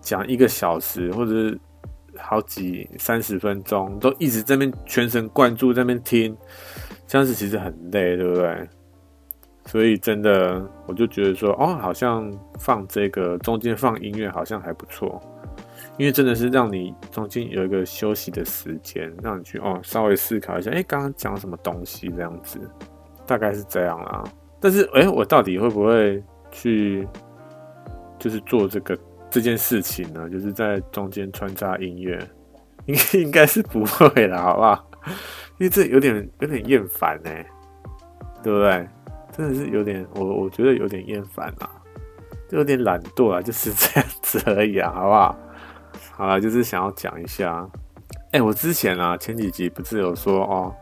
[0.00, 1.58] 讲一个小时或者
[2.16, 6.36] 好几三十分钟，都一直在那边全神贯注在那边听，
[7.06, 8.68] 这样子其实很累，对不对？
[9.66, 15.20] 所以真的，我就觉得说，哦，好像放这个中间放音乐好像还不错。
[15.98, 22.60] 因为真的是让你中间有一个休息的时间，让你去哦稍微思考一下，哎，刚刚讲什么东西这样子，
[23.26, 24.22] 大概是这样啦。
[24.60, 27.08] 但是，哎，我到底会不会去，
[28.18, 28.98] 就是做这个
[29.30, 30.28] 这件事情呢？
[30.28, 32.18] 就是在中间穿插音乐，
[32.84, 34.90] 应该应该是不会啦，好不好？
[35.58, 37.30] 因为这有点有点厌烦呢，
[38.42, 38.88] 对不对？
[39.36, 41.68] 真的是有点，我我觉得有点厌烦啊，
[42.48, 45.36] 就有点懒惰啊，就是这样子而已啊，好不好？
[46.12, 47.68] 好了，就是想要讲一下，
[48.32, 50.74] 哎、我之前啊，前几集不是有说哦，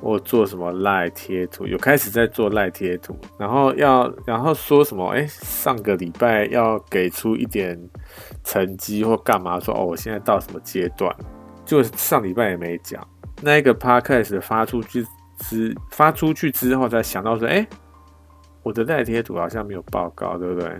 [0.00, 7.76] 我做什么赖贴图，有开始在做赖贴图，然后要，然后说什么，哎、上个礼拜要给出一点
[8.44, 11.12] 成绩或干嘛，说哦，我现在到什么阶段，
[11.64, 13.04] 就上礼拜也没讲，
[13.40, 15.06] 那一个 podcast 发出去
[15.38, 17.66] 之发出去之后，才想到说，哎、
[18.62, 20.70] 我的赖贴图好像没有报告，对不对？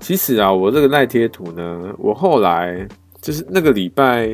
[0.00, 2.86] 其实啊，我这个赖贴图呢，我后来
[3.20, 4.30] 就是那个礼拜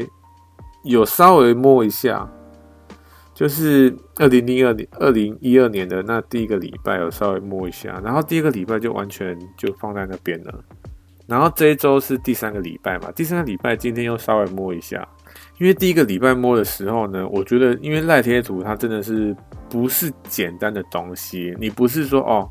[0.85, 2.29] 有稍微摸一下，
[3.33, 10.65] 就是二零零二年、二零一二年的那第一个礼拜有稍微摸一下，然后第一个礼拜就完全就放在那边了。
[11.27, 15.07] 然后这一周是第三个礼拜嘛，第三个礼拜今天又稍微摸一下，
[15.61, 19.37] 因为第一个礼拜摸的时候呢，我觉得因为赖贴图它真的是
[19.69, 22.51] 不是简单的东西，你不是说哦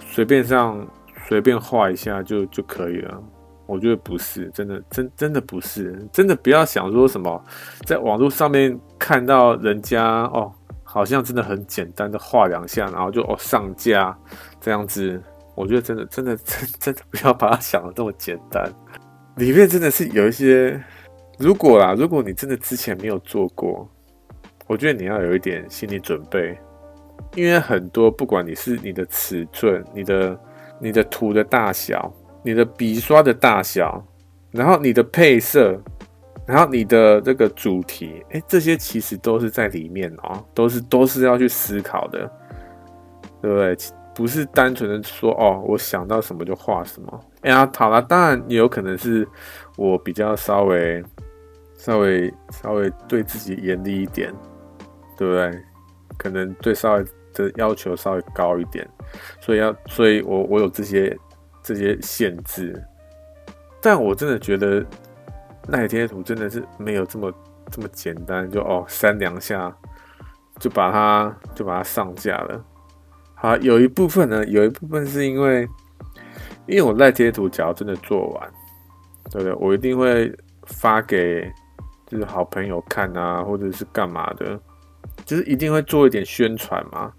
[0.00, 0.84] 随便上
[1.28, 3.22] 随便画一下就就可以了。
[3.66, 7.42] 我觉得不是，真的真真的不是，真的不要想说什么
[7.84, 10.50] 在网络上面看到人家哦，
[10.82, 14.16] 好像真的很简单的画两下，然后就哦上架
[14.58, 15.22] 这样子。
[15.54, 18.66] 我觉得真的真的真真的不要把它想的这么简单，
[19.36, 20.82] 里面真的是有一些，
[21.38, 23.88] 如果啦，如果你真的之前没有做过，
[24.66, 26.56] 我觉得你要有一点心理准备，
[27.34, 30.38] 因为很多不管你是你的尺寸、你的
[30.80, 32.12] 你的图的大小、
[32.42, 34.02] 你的笔刷的大小，
[34.50, 35.80] 然后你的配色，
[36.46, 42.30] 然后你的这个主题，哎，这些其实都是在里面哦，都是都是要去思考的，
[43.40, 43.76] 对不对？
[44.14, 47.20] 不是单纯的说哦，我想到什么就画什么。
[47.40, 49.26] 哎呀，好了，当然也有可能是
[49.76, 51.02] 我比较稍微、
[51.76, 54.32] 稍微、稍微对自己严厉一点，
[55.16, 55.62] 对不对？
[56.18, 58.88] 可能对稍微的要求稍微高一点，
[59.40, 61.18] 所以要，所以我我有这些
[61.62, 62.80] 这些限制。
[63.80, 64.84] 但我真的觉得
[65.66, 67.32] 那贴图真的是没有这么
[67.70, 69.74] 这么简单，就哦三两下
[70.60, 72.64] 就把它就把它上架了。
[73.42, 75.68] 好，有一部分呢，有一部分是因为，
[76.68, 78.52] 因为我赖贴图，假如真的做完，
[79.32, 79.52] 对不对？
[79.54, 80.32] 我一定会
[80.62, 81.52] 发给
[82.06, 84.56] 就是好朋友看啊，或者是干嘛的，
[85.24, 87.12] 就是一定会做一点宣传嘛。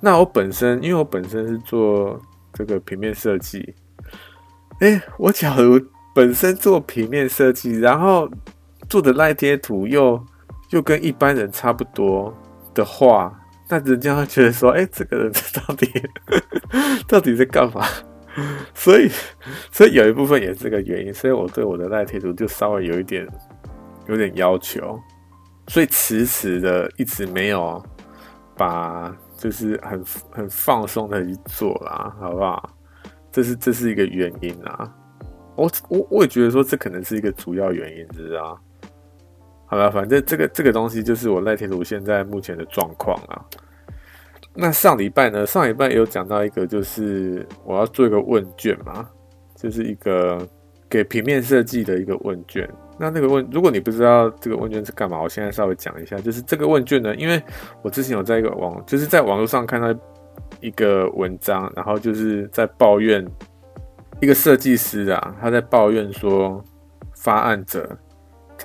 [0.00, 2.20] 那我本身，因为我本身是做
[2.52, 3.72] 这个平面设计，
[4.80, 5.80] 哎，我假如
[6.12, 8.28] 本身做平面设计，然后
[8.88, 10.20] 做的赖贴图又
[10.70, 12.34] 又跟一般人差不多
[12.74, 13.32] 的话。
[13.68, 15.90] 那人家会觉得说：“哎、这个人到底
[17.08, 17.84] 到底在干嘛？”
[18.74, 19.08] 所以，
[19.70, 21.14] 所以有一部分也是这个原因。
[21.14, 23.26] 所以我对我的赖贴图就稍微有一点
[24.08, 24.98] 有点要求，
[25.68, 27.82] 所以迟迟的一直没有
[28.56, 32.70] 把就是很很放松的去做啦，好不好？
[33.30, 34.92] 这是这是一个原因啊。
[35.56, 38.60] 我我我也觉得说这可能是一个主要原因，知道。
[39.74, 43.42] 好了，反正这个这个东西就是我赖铁鲁现在目前的状况啊。
[44.54, 45.44] 那上礼拜呢？
[45.44, 49.04] 上礼拜有讲到一个，就是我要做一个问卷嘛，
[49.56, 50.46] 就是一个
[50.88, 52.70] 给平面设计的一个问卷。
[52.96, 56.16] 那那个问，如果你不知道这个问卷是干嘛，我现在稍微讲一下。
[56.18, 57.42] 就是这个问卷呢，因为
[57.82, 59.92] 我之前有在一个网，就是在网络上看到
[60.60, 63.26] 一个文章，然后就是在抱怨
[64.20, 66.62] 一个设计师啊，他在抱怨说
[67.16, 67.90] 发案者。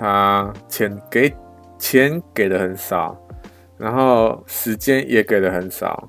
[0.00, 1.30] 他钱给
[1.78, 3.14] 钱给的很少，
[3.76, 6.08] 然后时间也给的很少，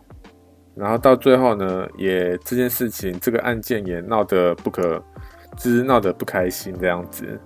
[0.76, 5.04] 然后到最后呢，也这件事情这个案件也闹得不可，
[5.58, 7.38] 就是闹得不开心这样子，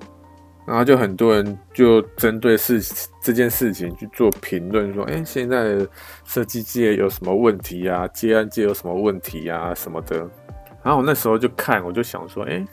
[0.68, 2.80] 然后就很多人就针对事
[3.24, 5.88] 这件事情去做评论，说，哎，现在的
[6.26, 8.08] 设计界有什么问题啊？
[8.10, 9.74] 接案界有什么问题啊？
[9.74, 10.18] 什么的。
[10.84, 12.64] 然后我那时候就看，我就想说，哎。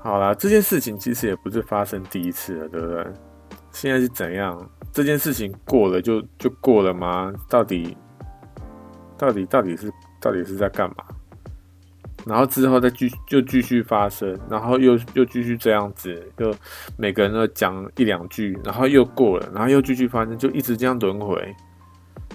[0.00, 3.06] 好啦，这件事情其实也不是发生第一次了，对不对？
[3.72, 4.70] 现在是怎样？
[4.92, 7.32] 这件事情过了就就过了吗？
[7.48, 7.96] 到底
[9.18, 10.96] 到底到底是到底是在干嘛？
[12.24, 16.54] 然后之后再继就继续发生，然后又又继续这样子，就
[16.96, 21.54] 每个人都讲一两句，然后又过了，然后又继续发生，就一直这样轮回。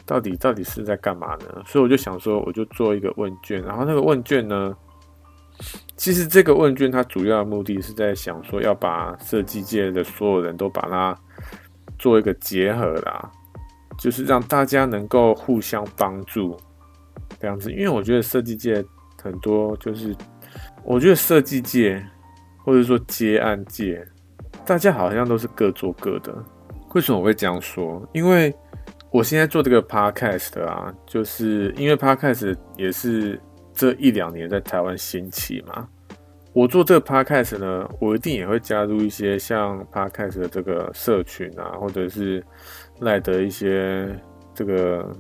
[0.05, 1.64] 到底到底是在干嘛呢？
[1.66, 4.76] 所以我就想说，我就做一个问卷，然后那个问卷呢？
[5.95, 11.16] 其实这个问卷它主要的目的是在想说，要把设计界的所有人都把它
[11.97, 13.32] 做一个结合啦，
[13.97, 16.57] 就是让大家能够互相帮助
[17.39, 17.72] 这样子。
[17.72, 18.84] 因为我觉得设计界
[19.22, 20.14] 很多就是，
[20.84, 22.03] 我觉得设计界
[22.66, 24.05] 或者说接案界，
[24.66, 26.36] 大家好像都是各做各的。
[26.95, 28.05] 为什么我会这样说？
[28.14, 28.53] 因为
[29.11, 33.39] 我现在做这个 podcast 啊，就是因为 podcast 也是。
[33.74, 35.88] 这一两年在台湾兴起嘛，
[36.54, 42.44] 我做这个 podcast 呢，我一定也会加入一些像 podcast 的这个社群啊，或者是
[43.00, 44.08] 赖的一些
[44.54, 45.12] 这个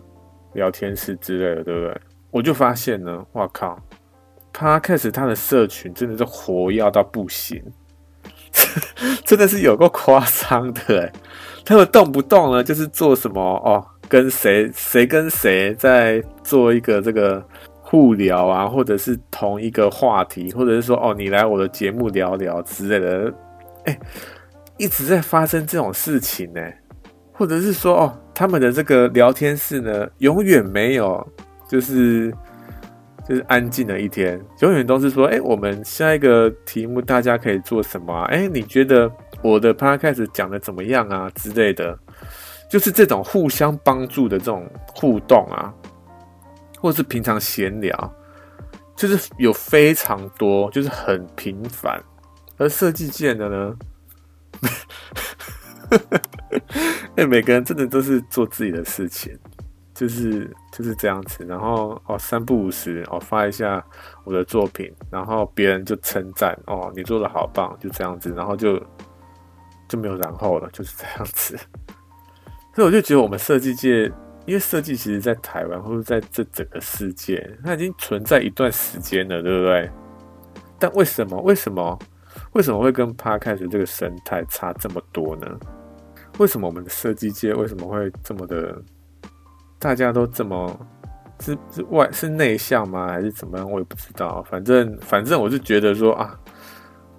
[0.53, 2.01] 聊天室之类的，对不对？
[2.29, 3.79] 我就发现呢，哇靠
[4.53, 7.59] ，podcast 它的社群真的是活跃到不行，
[9.25, 11.11] 真的是有够夸张的诶，
[11.65, 17.43] 他们动不动呢就是做什么哦，跟谁谁跟谁在做一个这个。
[17.93, 23.31] 互聊啊，或者是同一个话题，或者是说哦，你来我的节目聊聊之类的，
[23.85, 23.99] 哎、
[24.77, 26.61] 一直在发生这种事情呢，
[27.31, 31.23] 或者是说哦，他们的这个聊天室呢，永远没有
[31.69, 32.33] 就是
[33.29, 38.23] 就是安静的一天，永远都是说，哎、我们下一个题目大家可以做什么啊？
[38.23, 39.07] 哎、你觉得
[39.43, 41.29] 我的 podcast 讲的怎么样啊？
[41.35, 41.95] 之类的，
[42.67, 45.71] 就是这种互相帮助的这种互动啊，
[46.83, 48.13] 或是平常闲聊，
[48.93, 51.97] 就是有非常多，就是很频繁。
[52.57, 53.75] 而设计界的呢，
[57.15, 59.33] 哎， 每个人真的都是做自己的事情。
[59.95, 63.81] 就是就是这样子，然后哦三不五时哦发一下
[64.23, 68.81] 我的作品，然后别人就称赞哦你做的好棒，就这样子，然后就
[69.87, 71.55] 就没有然后了，就是这样子。
[72.75, 74.11] 所以我就觉得我们设计界，
[74.45, 79.89] 因为设计其实在台湾或者在这整个世界，它已经存在一段时间了，对不对？
[80.77, 81.97] 但为什么为什么
[82.51, 85.47] 为什么会跟 Podcast 这个生态差这么多呢？
[86.39, 88.75] 为什么我们的设计界为什么会这么的？
[89.79, 90.87] 大家都这么
[91.39, 93.07] 是是外是内向吗？
[93.07, 93.69] 还是怎么样？
[93.69, 94.41] 我也不知道。
[94.43, 96.37] 反正反正我是觉得说啊，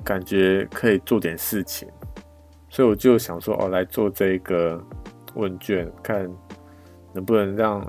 [0.02, 1.88] 感觉可以做点事情，
[2.68, 4.82] 所以我就想说哦，来做这个
[5.34, 6.28] 问卷，看
[7.14, 7.82] 能不能让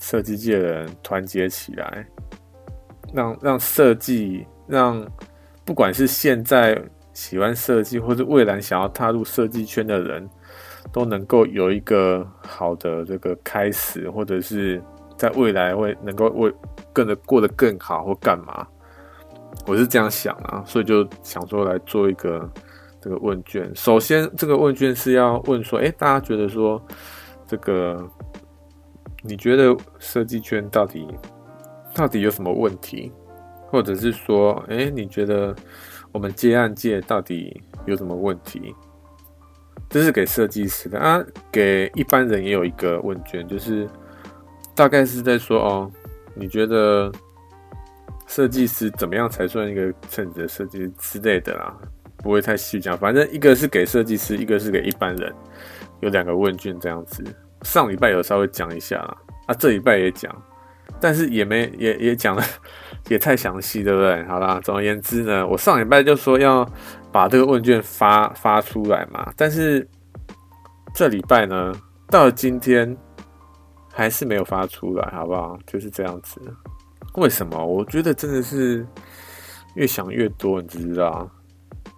[0.00, 2.06] 设计界的人团结起来，
[3.12, 5.06] 让让设计让
[5.64, 6.80] 不管是现在
[7.12, 10.28] 喜欢设计，或是未来想要踏入设计圈的人。
[10.90, 14.82] 都能够有一个好的这个开始，或者是
[15.16, 16.52] 在未来会能够为
[16.92, 18.66] 更的过得更好或干嘛，
[19.64, 22.50] 我是这样想啊，所以就想说来做一个
[23.00, 23.70] 这个问卷。
[23.76, 26.84] 首先，这个问卷是要问说，诶，大家觉得说
[27.46, 28.04] 这个
[29.22, 31.06] 你觉得设计圈到底
[31.94, 33.12] 到底有什么问题，
[33.70, 35.54] 或者是说，诶，你觉得
[36.10, 38.74] 我们接案界到底有什么问题？
[39.88, 43.88] 这是给设计师的啊，给一般人也有一个问卷，就是
[44.74, 45.90] 大概是在说哦，
[46.34, 47.12] 你觉得
[48.26, 51.76] 设计师怎么样才算一个称职的设计师之类的啦，
[52.16, 55.32] 不会太细讲，反正一个是给设计师，一个是给一般人，
[56.00, 57.22] 有两个问卷这样子。
[57.62, 60.34] 上礼拜有稍微讲一下啦，啊，这礼拜也讲，
[61.00, 62.42] 但是也没也也讲了，
[63.08, 64.22] 也太详细，对不对？
[64.24, 66.68] 好啦，总而言之呢，我上礼拜就说要。
[67.12, 69.86] 把这个问卷发发出来嘛，但是
[70.94, 71.70] 这礼拜呢，
[72.08, 72.96] 到今天
[73.92, 75.58] 还是没有发出来，好不好？
[75.66, 76.40] 就是这样子。
[77.16, 77.66] 为什么？
[77.66, 78.86] 我觉得真的是
[79.74, 81.30] 越想越多，你知不知道？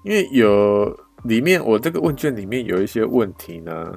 [0.02, 0.92] 因为有
[1.22, 3.92] 里面我这个问卷里面有一些问题呢，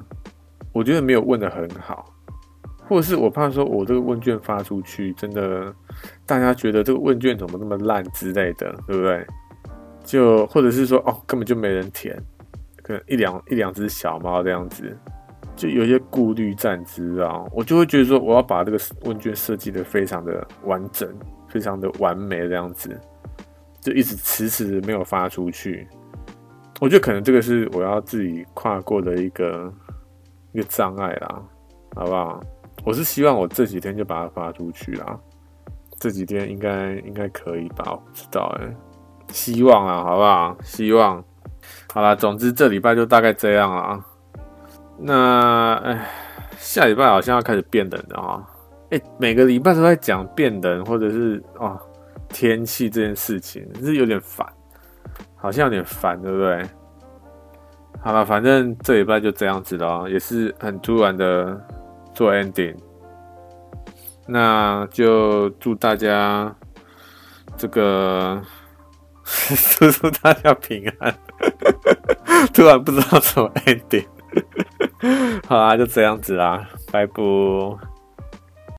[0.78, 2.08] 我觉得没有问得很好，
[2.86, 5.74] 或者是我怕说我这个问卷发出去，真的
[6.24, 9.26] 大家觉得这个问卷怎么那么烂之类的，对不对？
[10.04, 12.16] 就或者是说哦，根本就没人填，
[12.80, 14.96] 可能一两一两只小猫这样子，
[15.56, 17.44] 就有些顾虑站姿啊？
[17.50, 21.12] 我就会觉得说，我要把这个问卷设计的非常的完整，
[21.48, 22.96] 非常的完美这样子，
[23.80, 25.88] 就一直迟迟没有发出去。
[26.80, 29.72] 我觉得可能这个是我要自己跨过的一个
[30.52, 31.42] 一个障碍啦，
[31.94, 32.40] 好不好？
[32.84, 35.18] 我是希望我这几天就把它发出去啦，
[35.98, 37.84] 这几天应该应该可以吧？
[37.90, 38.76] 我不知道哎、
[39.30, 40.56] 希望啊，好不好？
[40.62, 41.22] 希望，
[41.92, 44.04] 好啦，总之这礼拜就大概这样啊。
[44.96, 46.08] 那哎，
[46.56, 48.48] 下礼拜好像要开始变冷了啊。
[48.90, 51.78] 哎，每个礼拜都在讲变冷或者是哦
[52.28, 54.46] 天气这件事情，是有点烦，
[55.36, 56.64] 好像有点烦，对不对？
[58.02, 61.60] 好了，反正这礼拜就这样子了，也是很突然的
[62.14, 62.76] 做 ending。
[64.26, 66.54] 那就祝大家
[67.56, 68.42] 这个。
[69.76, 71.14] 祝 祝大家平安！
[72.54, 74.06] 突然不知道怎么 ending，
[75.46, 77.12] 好啦，就这样子啦，拜拜。